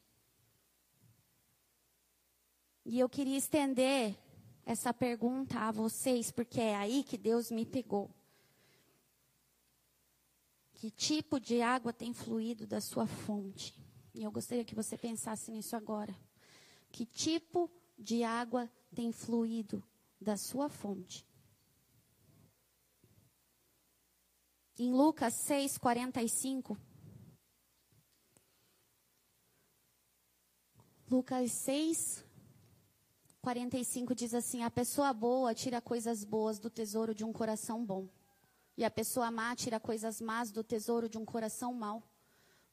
E 2.84 2.98
eu 2.98 3.08
queria 3.08 3.38
estender 3.38 4.14
essa 4.66 4.92
pergunta 4.92 5.60
a 5.60 5.70
vocês, 5.70 6.30
porque 6.30 6.60
é 6.60 6.76
aí 6.76 7.02
que 7.02 7.16
Deus 7.16 7.50
me 7.50 7.64
pegou. 7.64 8.10
Que 10.74 10.90
tipo 10.90 11.40
de 11.40 11.62
água 11.62 11.90
tem 11.90 12.12
fluído 12.12 12.66
da 12.66 12.82
sua 12.82 13.06
fonte? 13.06 13.85
E 14.16 14.22
eu 14.22 14.32
gostaria 14.32 14.64
que 14.64 14.74
você 14.74 14.96
pensasse 14.96 15.50
nisso 15.50 15.76
agora. 15.76 16.16
Que 16.90 17.04
tipo 17.04 17.70
de 17.98 18.24
água 18.24 18.70
tem 18.94 19.12
fluído 19.12 19.84
da 20.18 20.38
sua 20.38 20.70
fonte? 20.70 21.26
Em 24.78 24.90
Lucas 24.90 25.34
6, 25.34 25.76
45. 25.76 26.78
Lucas 31.10 31.52
6, 31.52 32.24
45 33.42 34.14
diz 34.14 34.32
assim: 34.32 34.62
A 34.62 34.70
pessoa 34.70 35.12
boa 35.12 35.54
tira 35.54 35.78
coisas 35.82 36.24
boas 36.24 36.58
do 36.58 36.70
tesouro 36.70 37.14
de 37.14 37.22
um 37.22 37.34
coração 37.34 37.84
bom, 37.84 38.08
e 38.78 38.82
a 38.84 38.90
pessoa 38.90 39.30
má 39.30 39.54
tira 39.54 39.78
coisas 39.78 40.22
más 40.22 40.50
do 40.50 40.64
tesouro 40.64 41.06
de 41.06 41.18
um 41.18 41.24
coração 41.26 41.74
mau, 41.74 42.02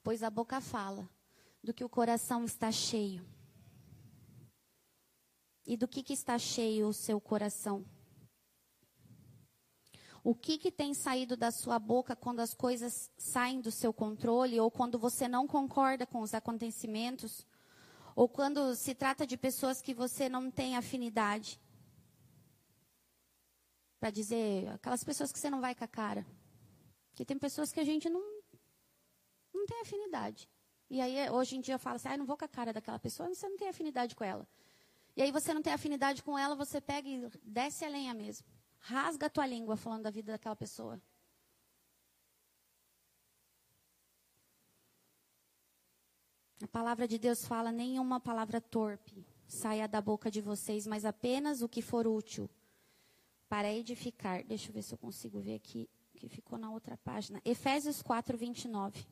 pois 0.01 0.23
a 0.23 0.29
boca 0.29 0.61
fala 0.61 1.09
do 1.63 1.73
que 1.73 1.83
o 1.83 1.89
coração 1.89 2.43
está 2.43 2.71
cheio. 2.71 3.25
E 5.65 5.77
do 5.77 5.87
que, 5.87 6.03
que 6.03 6.13
está 6.13 6.37
cheio 6.37 6.89
o 6.89 6.93
seu 6.93 7.21
coração? 7.21 7.85
O 10.21 10.35
que, 10.35 10.57
que 10.57 10.71
tem 10.71 10.93
saído 10.93 11.35
da 11.37 11.51
sua 11.51 11.79
boca 11.79 12.15
quando 12.15 12.41
as 12.41 12.53
coisas 12.53 13.09
saem 13.17 13.61
do 13.61 13.71
seu 13.71 13.93
controle 13.93 14.59
ou 14.59 14.69
quando 14.69 14.99
você 14.99 15.27
não 15.27 15.47
concorda 15.47 16.05
com 16.05 16.19
os 16.21 16.33
acontecimentos? 16.33 17.45
Ou 18.15 18.27
quando 18.29 18.75
se 18.75 18.93
trata 18.93 19.25
de 19.25 19.37
pessoas 19.37 19.81
que 19.81 19.93
você 19.93 20.29
não 20.29 20.51
tem 20.51 20.77
afinidade. 20.77 21.59
Para 23.99 24.11
dizer, 24.11 24.67
aquelas 24.69 25.03
pessoas 25.03 25.31
que 25.31 25.39
você 25.39 25.49
não 25.49 25.61
vai 25.61 25.73
com 25.73 25.83
a 25.83 25.87
cara. 25.87 26.25
Porque 27.09 27.25
tem 27.25 27.37
pessoas 27.37 27.71
que 27.71 27.79
a 27.79 27.85
gente 27.85 28.09
não, 28.09 28.21
não 29.53 29.65
tem 29.65 29.81
afinidade. 29.81 30.49
E 30.93 31.01
aí, 31.01 31.27
hoje 31.31 31.57
em 31.57 31.59
dia, 31.59 31.73
eu 31.73 31.79
falo 31.79 31.95
assim, 31.95 32.07
ah, 32.07 32.15
não 32.15 32.23
vou 32.23 32.37
com 32.37 32.45
a 32.45 32.47
cara 32.47 32.71
daquela 32.71 32.99
pessoa, 32.99 33.27
você 33.27 33.49
não 33.49 33.57
tem 33.57 33.67
afinidade 33.67 34.15
com 34.15 34.23
ela. 34.23 34.47
E 35.15 35.23
aí, 35.23 35.31
você 35.31 35.51
não 35.51 35.59
tem 35.63 35.73
afinidade 35.73 36.21
com 36.21 36.37
ela, 36.37 36.55
você 36.55 36.79
pega 36.79 37.09
e 37.09 37.27
desce 37.41 37.83
a 37.83 37.89
lenha 37.89 38.13
mesmo. 38.13 38.45
Rasga 38.77 39.25
a 39.25 39.29
tua 39.29 39.47
língua 39.47 39.75
falando 39.75 40.03
da 40.03 40.11
vida 40.11 40.33
daquela 40.33 40.55
pessoa. 40.55 41.01
A 46.61 46.67
palavra 46.67 47.07
de 47.07 47.17
Deus 47.17 47.43
fala: 47.43 47.71
nenhuma 47.71 48.19
palavra 48.19 48.61
torpe 48.61 49.25
saia 49.47 49.87
da 49.87 49.99
boca 49.99 50.29
de 50.29 50.41
vocês, 50.41 50.85
mas 50.85 51.05
apenas 51.05 51.63
o 51.63 51.67
que 51.67 51.81
for 51.81 52.05
útil 52.05 52.47
para 53.49 53.73
edificar. 53.73 54.43
Deixa 54.43 54.69
eu 54.69 54.73
ver 54.75 54.83
se 54.83 54.93
eu 54.93 54.99
consigo 54.99 55.39
ver 55.39 55.55
aqui, 55.55 55.89
que 56.13 56.29
ficou 56.29 56.59
na 56.59 56.69
outra 56.69 56.95
página. 56.97 57.41
Efésios 57.43 58.03
4, 58.03 58.37
29. 58.37 59.07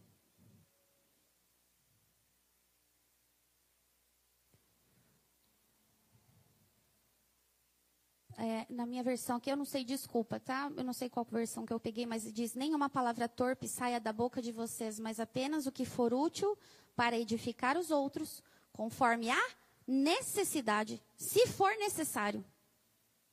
É, 8.43 8.65
na 8.71 8.88
minha 8.88 9.04
versão 9.04 9.36
aqui, 9.38 9.51
eu 9.51 9.56
não 9.56 9.65
sei, 9.65 9.86
desculpa, 9.86 10.39
tá? 10.39 10.71
Eu 10.75 10.84
não 10.84 10.93
sei 10.93 11.08
qual 11.08 11.23
versão 11.25 11.63
que 11.63 11.71
eu 11.71 11.80
peguei, 11.80 12.08
mas 12.08 12.23
diz: 12.34 12.56
nenhuma 12.56 12.89
palavra 12.89 13.30
torpe 13.30 13.67
saia 13.67 13.99
da 13.99 14.12
boca 14.12 14.41
de 14.41 14.51
vocês, 14.51 14.99
mas 14.99 15.19
apenas 15.19 15.67
o 15.67 15.71
que 15.71 15.86
for 15.86 16.12
útil 16.12 16.58
para 16.95 17.15
edificar 17.15 17.77
os 17.77 17.91
outros, 17.91 18.41
conforme 18.73 19.30
a 19.30 19.49
necessidade, 19.86 20.99
se 21.15 21.45
for 21.45 21.71
necessário. 21.77 22.43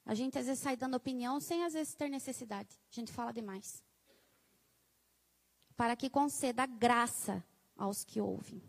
A 0.04 0.14
gente 0.14 0.38
às 0.38 0.44
vezes 0.44 0.62
sai 0.62 0.76
dando 0.76 0.98
opinião 0.98 1.40
sem 1.40 1.64
às 1.64 1.72
vezes 1.72 1.94
ter 1.94 2.10
necessidade. 2.10 2.68
A 2.92 2.94
gente 2.94 3.10
fala 3.10 3.32
demais. 3.32 3.82
Para 5.74 5.96
que 5.96 6.10
conceda 6.10 6.66
graça 6.66 7.42
aos 7.78 8.04
que 8.04 8.20
ouvem. 8.20 8.62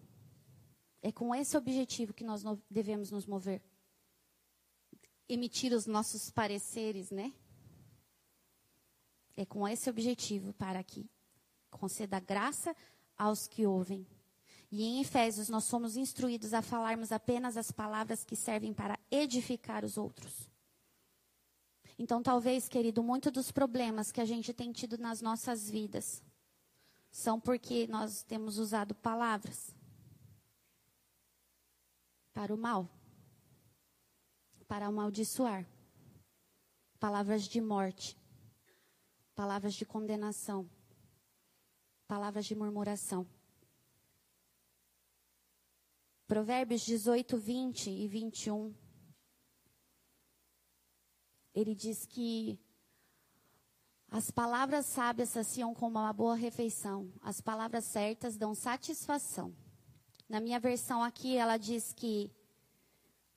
É 1.02 1.12
com 1.12 1.36
esse 1.36 1.58
objetivo 1.58 2.13
que 2.13 2.23
nós 2.23 2.43
devemos 2.69 3.12
nos 3.12 3.25
mover. 3.25 3.62
Emitir 5.30 5.72
os 5.72 5.86
nossos 5.86 6.30
pareceres, 6.30 7.12
né? 7.12 7.32
É 9.38 9.46
com 9.46 9.65
esse 9.68 9.89
objetivo 9.89 10.52
para 10.54 10.84
que 10.84 11.10
conceda 11.70 12.20
graça 12.20 12.76
aos 13.15 13.48
que 13.48 13.65
ouvem. 13.65 14.06
E 14.72 14.84
em 14.84 15.02
Efésios 15.02 15.48
nós 15.48 15.63
somos 15.63 15.96
instruídos 15.96 16.54
a 16.54 16.62
falarmos 16.62 17.12
apenas 17.12 17.56
as 17.56 17.72
palavras 17.72 18.24
que 18.24 18.36
servem 18.36 18.74
para 18.74 19.00
edificar 19.10 19.86
os 19.86 19.98
outros. 19.98 20.50
Então, 21.98 22.24
talvez, 22.24 22.70
querido, 22.70 23.04
muito 23.04 23.30
dos 23.30 23.52
problemas 23.52 24.12
que 24.12 24.22
a 24.22 24.26
gente 24.26 24.54
tem 24.54 24.72
tido 24.72 24.98
nas 24.98 25.22
nossas 25.22 25.70
vidas 25.70 26.24
são 27.12 27.39
porque 27.39 27.88
nós 27.88 28.24
temos 28.24 28.58
usado 28.58 28.96
palavras 28.96 29.76
para 32.34 32.54
o 32.54 32.58
mal, 32.58 32.88
para 34.69 34.86
amaldiçoar, 34.86 35.67
palavras 36.99 37.45
de 37.45 37.60
morte, 37.60 38.15
palavras 39.34 39.73
de 39.73 39.84
condenação, 39.84 40.69
palavras 42.08 42.45
de 42.45 42.53
murmuração. 42.53 43.27
Provérbios 46.27 46.82
18, 46.82 47.36
20 47.36 47.89
e 47.89 48.08
21. 48.08 48.75
Ele 51.55 51.73
diz 51.73 52.05
que 52.05 52.60
as 54.08 54.29
palavras 54.29 54.86
sábias 54.86 55.29
saciam 55.29 55.73
como 55.73 55.97
uma 55.97 56.13
boa 56.13 56.36
refeição, 56.36 57.12
as 57.23 57.41
palavras 57.41 57.86
certas 57.86 58.38
dão 58.38 58.53
satisfação. 58.53 59.51
Na 60.29 60.39
minha 60.39 60.60
versão 60.60 61.01
aqui, 61.01 61.36
ela 61.36 61.58
diz 61.58 61.91
que 61.91 62.32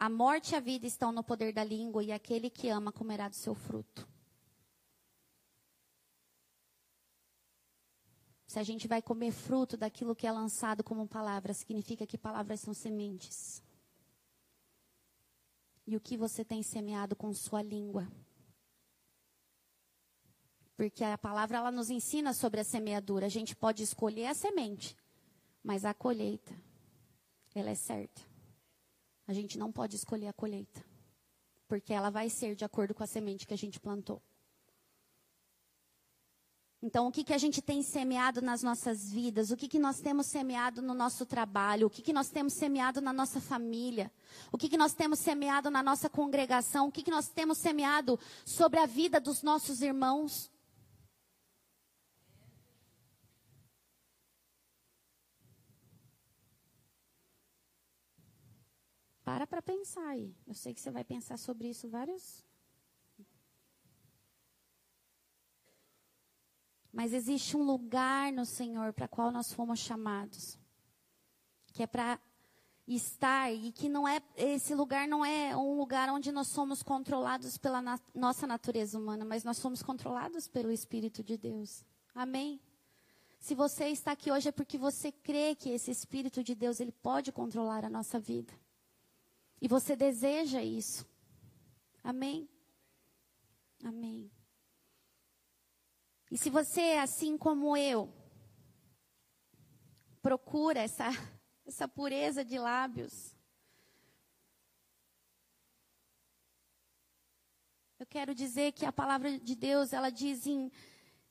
a 0.03 0.09
morte 0.09 0.51
e 0.51 0.57
a 0.57 0.61
vida 0.61 0.85
estão 0.85 1.13
no 1.13 1.23
poder 1.23 1.53
da 1.53 1.63
língua 1.63 2.03
e 2.03 2.11
aquele 2.11 2.51
que 2.51 2.69
ama 2.69 2.91
comerá 2.91 3.29
do 3.29 3.37
seu 3.37 3.55
fruto. 3.55 4.09
Se 8.49 8.59
a 8.59 8.65
gente 8.65 8.89
vai 8.89 9.01
comer 9.01 9.31
fruto 9.31 9.77
daquilo 9.77 10.17
que 10.17 10.27
é 10.27 10.33
lançado 10.33 10.83
como 10.83 11.07
palavra, 11.07 11.55
significa 11.55 12.05
que 12.05 12.19
palavras 12.19 12.59
são 12.59 12.75
sementes. 12.75 13.63
E 15.87 15.97
o 15.97 16.01
que 16.01 16.17
você 16.17 16.45
tem 16.45 16.65
semeado 16.65 17.15
com 17.15 17.33
sua 17.33 17.63
língua? 17.63 18.11
Porque 20.77 21.05
a 21.05 21.17
palavra 21.17 21.59
ela 21.59 21.71
nos 21.71 21.91
ensina 21.91 22.35
sobre 22.35 22.59
a 22.59 22.65
semeadura. 22.65 23.27
A 23.27 23.29
gente 23.29 23.55
pode 23.55 23.85
escolher 23.85 24.27
a 24.27 24.35
semente, 24.35 24.97
mas 25.63 25.85
a 25.85 25.95
colheita 25.95 26.53
ela 27.55 27.71
é 27.71 27.77
certa. 27.77 28.32
A 29.33 29.35
gente 29.35 29.57
não 29.57 29.73
pode 29.73 29.97
escolher 29.97 30.29
a 30.29 30.33
colheita, 30.35 30.85
porque 31.67 31.95
ela 31.95 32.11
vai 32.11 32.29
ser 32.29 32.55
de 32.55 32.67
acordo 32.67 32.93
com 32.93 33.03
a 33.03 33.07
semente 33.07 33.47
que 33.47 33.55
a 33.55 33.57
gente 33.57 33.81
plantou. 33.81 34.21
Então, 36.83 37.07
o 37.07 37.11
que, 37.11 37.25
que 37.25 37.33
a 37.33 37.39
gente 37.39 37.63
tem 37.63 37.83
semeado 37.83 38.43
nas 38.43 38.63
nossas 38.63 39.11
vidas? 39.11 39.51
O 39.51 39.57
que, 39.57 39.69
que 39.69 39.79
nós 39.79 40.01
temos 40.01 40.27
semeado 40.27 40.83
no 40.83 40.93
nosso 40.93 41.25
trabalho? 41.25 41.87
O 41.87 41.91
que, 41.91 42.03
que 42.03 42.13
nós 42.13 42.29
temos 42.29 42.53
semeado 42.53 43.01
na 43.01 43.11
nossa 43.11 43.41
família? 43.41 44.13
O 44.53 44.59
que, 44.59 44.69
que 44.69 44.77
nós 44.77 44.93
temos 44.93 45.19
semeado 45.19 45.71
na 45.71 45.83
nossa 45.83 46.11
congregação? 46.11 46.89
O 46.89 46.93
que, 46.93 47.03
que 47.03 47.11
nós 47.11 47.27
temos 47.27 47.57
semeado 47.57 48.21
sobre 48.45 48.81
a 48.81 48.85
vida 48.85 49.19
dos 49.19 49.43
nossos 49.43 49.81
irmãos? 49.81 50.52
Para 59.25 59.47
para 59.47 59.63
pensar 59.63 60.07
aí. 60.09 60.35
Eu 60.47 60.55
sei 60.55 60.75
que 60.75 60.81
você 60.81 60.91
vai 60.91 61.05
pensar 61.05 61.37
sobre 61.37 61.69
isso 61.69 61.89
vários 61.89 62.45
Mas 66.93 67.15
existe 67.15 67.57
um 67.57 67.63
lugar 67.63 68.31
no 68.33 68.45
Senhor 68.45 68.93
para 68.93 69.09
qual 69.09 69.33
nós 69.33 69.51
fomos 69.51 69.79
chamados. 69.79 70.59
Que 71.73 71.83
é 71.83 71.87
para 71.87 72.21
estar 72.87 73.51
e 73.51 73.73
que 73.73 73.89
não 73.89 74.07
é 74.07 74.21
esse 74.37 74.75
lugar 74.75 75.09
não 75.09 75.25
é 75.25 75.57
um 75.57 75.79
lugar 75.79 76.11
onde 76.11 76.31
nós 76.31 76.49
somos 76.49 76.83
controlados 76.83 77.57
pela 77.57 77.81
na, 77.81 77.99
nossa 78.15 78.47
natureza 78.47 78.99
humana, 78.99 79.25
mas 79.25 79.43
nós 79.43 79.57
somos 79.57 79.83
controlados 79.83 80.47
pelo 80.47 80.71
Espírito 80.71 81.23
de 81.25 81.39
Deus. 81.39 81.83
Amém. 82.15 82.61
Se 83.39 83.55
você 83.55 83.87
está 83.87 84.13
aqui 84.13 84.31
hoje 84.31 84.51
é 84.51 84.53
porque 84.53 84.77
você 84.77 85.11
crê 85.11 85.55
que 85.55 85.71
esse 85.71 85.91
Espírito 85.91 86.43
de 86.45 86.55
Deus 86.55 86.79
ele 86.79 86.93
pode 86.93 87.33
controlar 87.33 87.85
a 87.85 87.91
nossa 87.91 88.21
vida. 88.21 88.53
E 89.63 89.69
você 89.69 89.95
deseja 89.95 90.61
isso. 90.61 91.07
Amém. 92.03 92.49
Amém. 93.85 94.29
E 96.29 96.37
se 96.37 96.51
você, 96.51 96.99
assim 97.01 97.39
como 97.39 97.77
eu, 97.77 98.13
procura 100.21 100.81
essa, 100.81 101.07
essa 101.65 101.87
pureza 101.87 102.45
de 102.45 102.59
lábios, 102.59 103.37
eu 108.01 108.07
quero 108.07 108.35
dizer 108.35 108.73
que 108.73 108.85
a 108.85 108.93
palavra 108.93 109.39
de 109.39 109.55
Deus, 109.55 109.93
ela 109.93 110.11
diz 110.11 110.45
em 110.45 110.73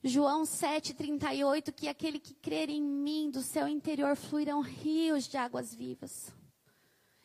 João 0.01 0.43
7,38 0.43 1.73
que 1.73 1.89
aquele 1.89 2.17
que 2.17 2.33
crer 2.33 2.69
em 2.69 2.81
mim, 2.81 3.29
do 3.29 3.41
seu 3.41 3.67
interior 3.67 4.15
fluirão 4.15 4.61
rios 4.61 5.27
de 5.27 5.35
águas 5.35 5.75
vivas. 5.75 6.33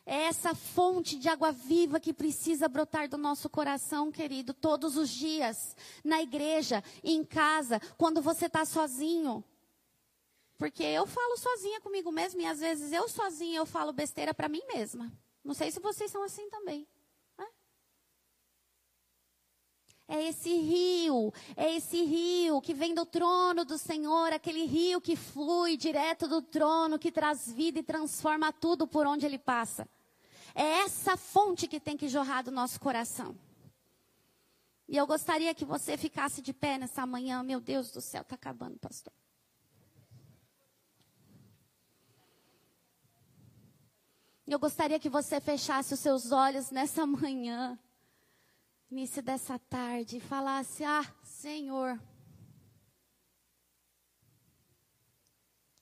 É 0.08 0.26
essa 0.26 0.54
fonte 0.54 1.18
de 1.18 1.28
água 1.28 1.50
viva 1.50 1.98
que 1.98 2.14
precisa 2.14 2.68
brotar 2.68 3.08
do 3.08 3.18
nosso 3.18 3.50
coração, 3.50 4.12
querido, 4.12 4.54
todos 4.54 4.96
os 4.96 5.10
dias, 5.10 5.76
na 6.04 6.22
igreja, 6.22 6.82
em 7.02 7.24
casa, 7.24 7.80
quando 7.98 8.22
você 8.22 8.46
está 8.46 8.64
sozinho. 8.64 9.42
Porque 10.56 10.84
eu 10.84 11.08
falo 11.08 11.36
sozinha 11.36 11.80
comigo 11.80 12.12
mesma 12.12 12.40
e 12.40 12.46
às 12.46 12.60
vezes 12.60 12.92
eu 12.92 13.08
sozinha 13.08 13.58
eu 13.58 13.66
falo 13.66 13.92
besteira 13.92 14.32
para 14.32 14.48
mim 14.48 14.62
mesma. 14.72 15.12
Não 15.42 15.54
sei 15.54 15.72
se 15.72 15.80
vocês 15.80 16.10
são 16.10 16.22
assim 16.22 16.48
também. 16.50 16.86
É 20.08 20.28
esse 20.28 20.54
rio, 20.56 21.34
é 21.56 21.74
esse 21.74 22.00
rio 22.04 22.60
que 22.60 22.72
vem 22.72 22.94
do 22.94 23.04
trono 23.04 23.64
do 23.64 23.76
Senhor, 23.76 24.32
aquele 24.32 24.64
rio 24.64 25.00
que 25.00 25.16
flui 25.16 25.76
direto 25.76 26.28
do 26.28 26.40
trono, 26.40 26.96
que 26.96 27.10
traz 27.10 27.50
vida 27.50 27.80
e 27.80 27.82
transforma 27.82 28.52
tudo 28.52 28.86
por 28.86 29.04
onde 29.04 29.26
ele 29.26 29.38
passa. 29.38 29.88
É 30.58 30.84
essa 30.84 31.18
fonte 31.18 31.68
que 31.68 31.78
tem 31.78 31.98
que 31.98 32.08
jorrar 32.08 32.42
do 32.42 32.50
nosso 32.50 32.80
coração. 32.80 33.36
E 34.88 34.96
eu 34.96 35.06
gostaria 35.06 35.54
que 35.54 35.66
você 35.66 35.98
ficasse 35.98 36.40
de 36.40 36.54
pé 36.54 36.78
nessa 36.78 37.04
manhã. 37.04 37.42
Meu 37.42 37.60
Deus 37.60 37.90
do 37.90 38.00
céu, 38.00 38.22
está 38.22 38.36
acabando, 38.36 38.78
pastor. 38.78 39.12
Eu 44.46 44.58
gostaria 44.58 44.98
que 44.98 45.10
você 45.10 45.42
fechasse 45.42 45.92
os 45.92 46.00
seus 46.00 46.32
olhos 46.32 46.70
nessa 46.70 47.04
manhã, 47.04 47.78
início 48.90 49.22
dessa 49.22 49.58
tarde, 49.58 50.16
e 50.16 50.20
falasse: 50.20 50.82
Ah, 50.84 51.04
Senhor. 51.22 52.00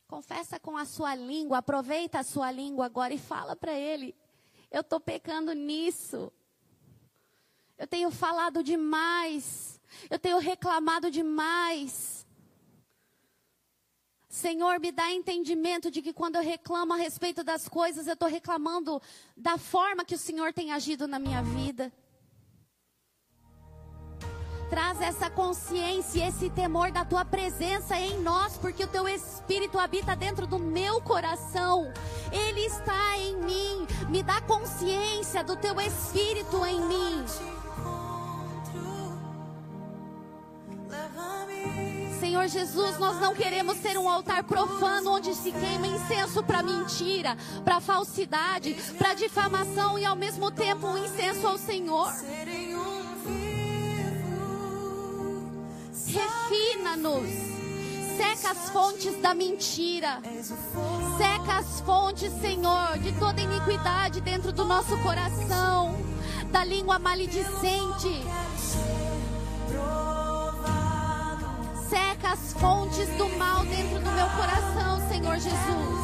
Confessa 0.09 0.59
com 0.59 0.77
a 0.77 0.85
sua 0.85 1.15
língua, 1.15 1.59
aproveita 1.59 2.19
a 2.19 2.25
sua 2.25 2.51
língua 2.51 2.87
agora 2.87 3.15
e 3.15 3.19
fala 3.19 3.55
para 3.55 3.73
Ele. 3.73 4.17
Eu 4.75 4.81
estou 4.81 4.99
pecando 4.99 5.53
nisso. 5.53 6.33
Eu 7.79 7.87
tenho 7.87 8.11
falado 8.11 8.61
demais. 8.61 9.81
Eu 10.11 10.19
tenho 10.19 10.39
reclamado 10.39 11.13
demais. 11.13 12.27
Senhor, 14.29 14.81
me 14.81 14.91
dá 14.91 15.13
entendimento 15.13 15.93
de 15.93 16.03
que 16.03 16.13
quando 16.13 16.35
eu 16.35 16.43
reclamo 16.43 16.93
a 16.93 16.97
respeito 16.97 17.45
das 17.45 17.69
coisas, 17.69 18.09
eu 18.09 18.15
estou 18.15 18.29
reclamando 18.29 19.01
da 19.37 19.57
forma 19.57 20.05
que 20.05 20.17
o 20.17 20.19
Senhor 20.19 20.53
tem 20.53 20.73
agido 20.73 21.07
na 21.07 21.21
minha 21.21 21.41
vida. 21.41 21.93
Traz 24.69 25.01
essa 25.01 25.31
consciência, 25.31 26.27
esse 26.27 26.51
temor 26.51 26.91
da 26.91 27.05
tua 27.05 27.25
presença 27.25 27.97
em 27.97 28.21
nós, 28.21 28.57
porque 28.57 28.85
o 28.85 28.89
teu 28.89 29.09
Espírito 29.09 29.79
habita 29.79 30.17
dentro 30.17 30.47
do 30.47 30.59
meu 30.59 31.01
coração. 31.01 31.93
Ele 32.33 32.61
está 32.61 33.17
em 33.19 33.37
mim. 33.37 33.87
Me 34.09 34.23
dá 34.23 34.41
consciência 34.41 35.45
do 35.45 35.57
teu 35.57 35.81
Espírito 35.81 36.65
em 36.65 36.81
mim. 36.81 37.25
Senhor 42.21 42.49
Jesus, 42.49 42.99
nós 42.99 43.21
não 43.21 43.35
queremos 43.35 43.77
ser 43.79 43.99
um 43.99 44.09
altar 44.09 44.45
profano 44.45 45.13
onde 45.13 45.35
se 45.35 45.53
queima 45.53 45.87
incenso 45.87 46.43
para 46.43 46.63
mentira, 46.63 47.37
para 47.65 47.81
falsidade, 47.81 48.75
para 48.97 49.15
difamação 49.15 49.99
e 49.99 50.05
ao 50.05 50.17
mesmo 50.17 50.51
tempo 50.51 50.87
um 50.87 51.05
incenso 51.05 51.47
ao 51.47 51.59
Senhor. 51.59 52.11
Refina-nos. 56.15 57.29
Seca 58.17 58.53
as 58.53 58.71
fontes 58.71 59.21
da 59.21 59.35
mentira. 59.35 60.21
Seca 61.19 61.59
as 61.59 61.81
fontes, 61.81 62.33
Senhor, 62.41 62.99
de 62.99 63.13
toda 63.19 63.41
iniquidade 63.41 64.21
dentro 64.21 64.53
do 64.53 64.65
nosso 64.65 64.97
coração. 64.99 65.97
Da 66.53 66.65
língua 66.65 66.99
maledicente. 66.99 68.25
Seca 71.89 72.33
as 72.33 72.53
fontes 72.53 73.09
do 73.17 73.29
mal 73.37 73.65
dentro 73.65 73.99
do 73.99 74.11
meu 74.13 74.29
coração, 74.29 75.09
Senhor 75.09 75.37
Jesus. 75.39 75.95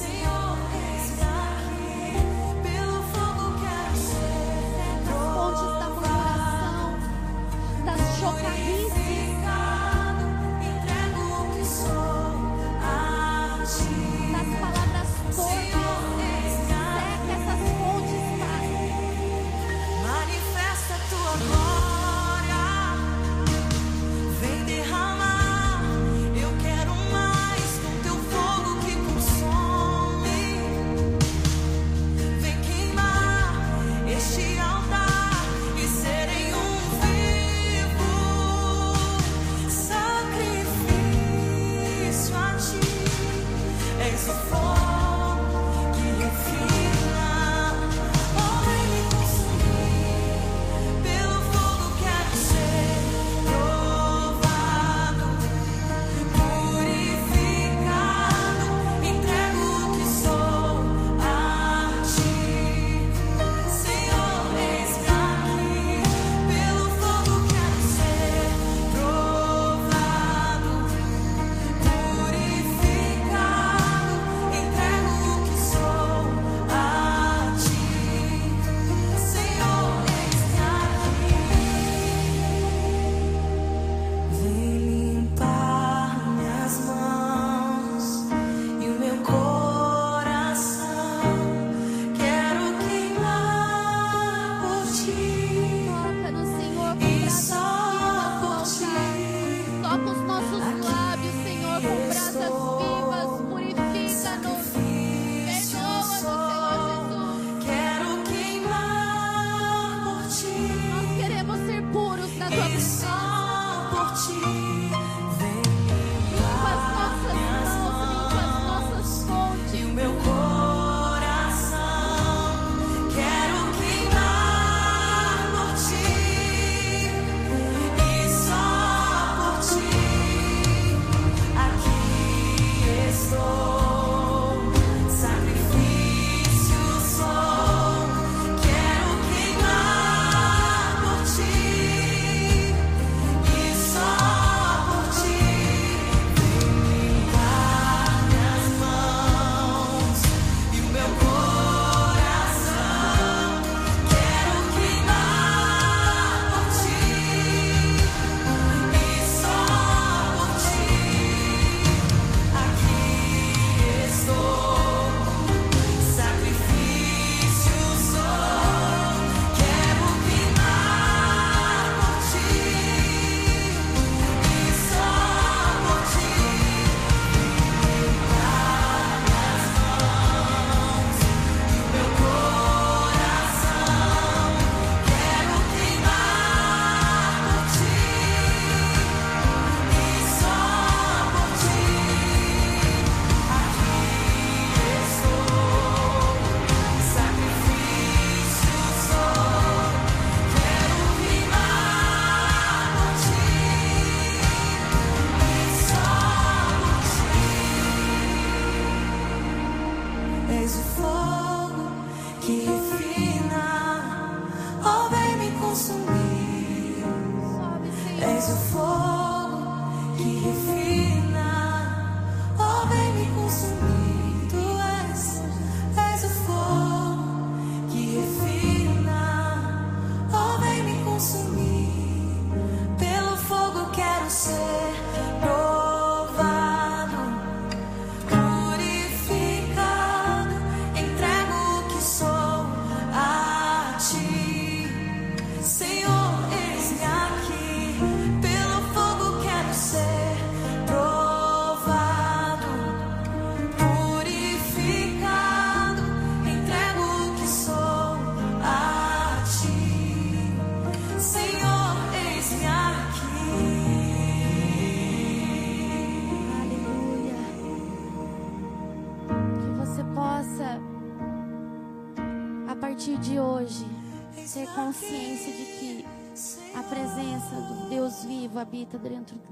Vem 0.00 0.73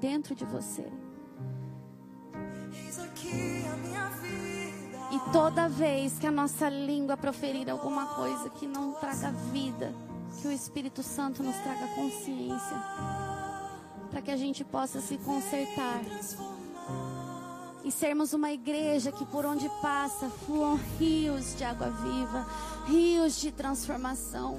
dentro, 0.02 0.34
de 0.34 0.44
você. 0.44 0.84
E 5.12 5.32
toda 5.32 5.68
vez 5.68 6.18
que 6.18 6.26
a 6.26 6.30
nossa 6.30 6.68
língua 6.68 7.16
proferir 7.16 7.70
alguma 7.70 8.06
coisa 8.16 8.50
que 8.50 8.66
não 8.66 8.94
traga 8.94 9.30
vida, 9.52 9.94
que 10.40 10.48
o 10.48 10.52
Espírito 10.52 11.02
Santo 11.04 11.42
nos 11.42 11.54
traga 11.58 11.86
consciência, 11.94 12.76
para 14.10 14.20
que 14.20 14.30
a 14.32 14.36
gente 14.36 14.64
possa 14.64 15.00
se 15.00 15.16
consertar 15.18 16.00
e 17.84 17.90
sermos 17.92 18.32
uma 18.32 18.50
igreja 18.52 19.12
que 19.12 19.24
por 19.26 19.44
onde 19.44 19.68
passa 19.80 20.28
fluam 20.30 20.80
rios 20.98 21.56
de 21.56 21.64
água 21.64 21.90
viva, 21.90 22.46
rios 22.86 23.40
de 23.40 23.52
transformação, 23.52 24.58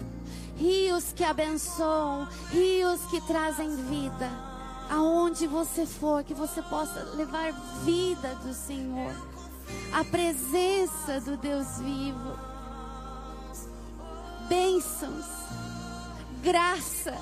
rios 0.55 1.11
que 1.13 1.23
abençoam, 1.23 2.27
rios 2.51 3.01
que 3.09 3.19
trazem 3.21 3.75
vida. 3.87 4.52
Aonde 4.93 5.47
você 5.47 5.87
for, 5.87 6.23
que 6.23 6.35
você 6.35 6.61
possa 6.61 7.01
levar 7.15 7.51
vida 7.83 8.35
do 8.43 8.53
Senhor, 8.53 9.11
a 9.91 10.03
presença 10.03 11.19
do 11.21 11.35
Deus 11.35 11.79
vivo, 11.79 12.37
bênçãos, 14.47 15.25
graça, 16.43 17.17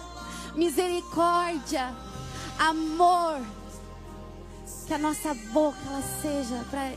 misericórdia, 0.53 1.95
amor. 2.59 3.39
Que 4.85 4.93
a 4.93 4.97
nossa 4.97 5.33
boca 5.53 5.77
ela 5.87 6.03
seja 6.21 6.65
para 6.69 6.91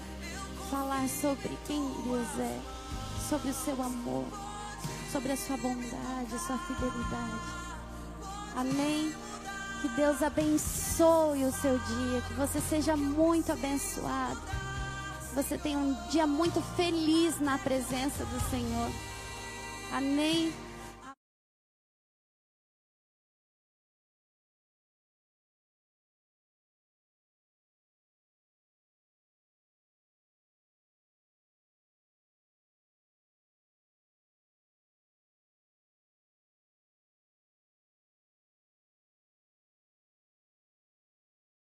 falar 0.68 1.08
sobre 1.08 1.56
quem 1.68 1.80
Deus 2.02 2.26
é, 2.40 2.60
sobre 3.28 3.50
o 3.50 3.54
seu 3.54 3.80
amor. 3.80 4.24
Sobre 5.12 5.30
a 5.30 5.36
sua 5.36 5.56
bondade, 5.56 6.34
a 6.34 6.38
sua 6.40 6.58
fidelidade. 6.58 7.64
Amém. 8.56 9.14
Que 9.84 9.88
Deus 9.88 10.22
abençoe 10.22 11.44
o 11.44 11.52
seu 11.52 11.78
dia, 11.78 12.22
que 12.26 12.32
você 12.32 12.58
seja 12.58 12.96
muito 12.96 13.52
abençoado. 13.52 14.40
Que 15.28 15.34
você 15.34 15.58
tenha 15.58 15.76
um 15.76 15.92
dia 16.08 16.26
muito 16.26 16.58
feliz 16.74 17.38
na 17.38 17.58
presença 17.58 18.24
do 18.24 18.50
Senhor. 18.50 18.90
Amém. 19.92 20.54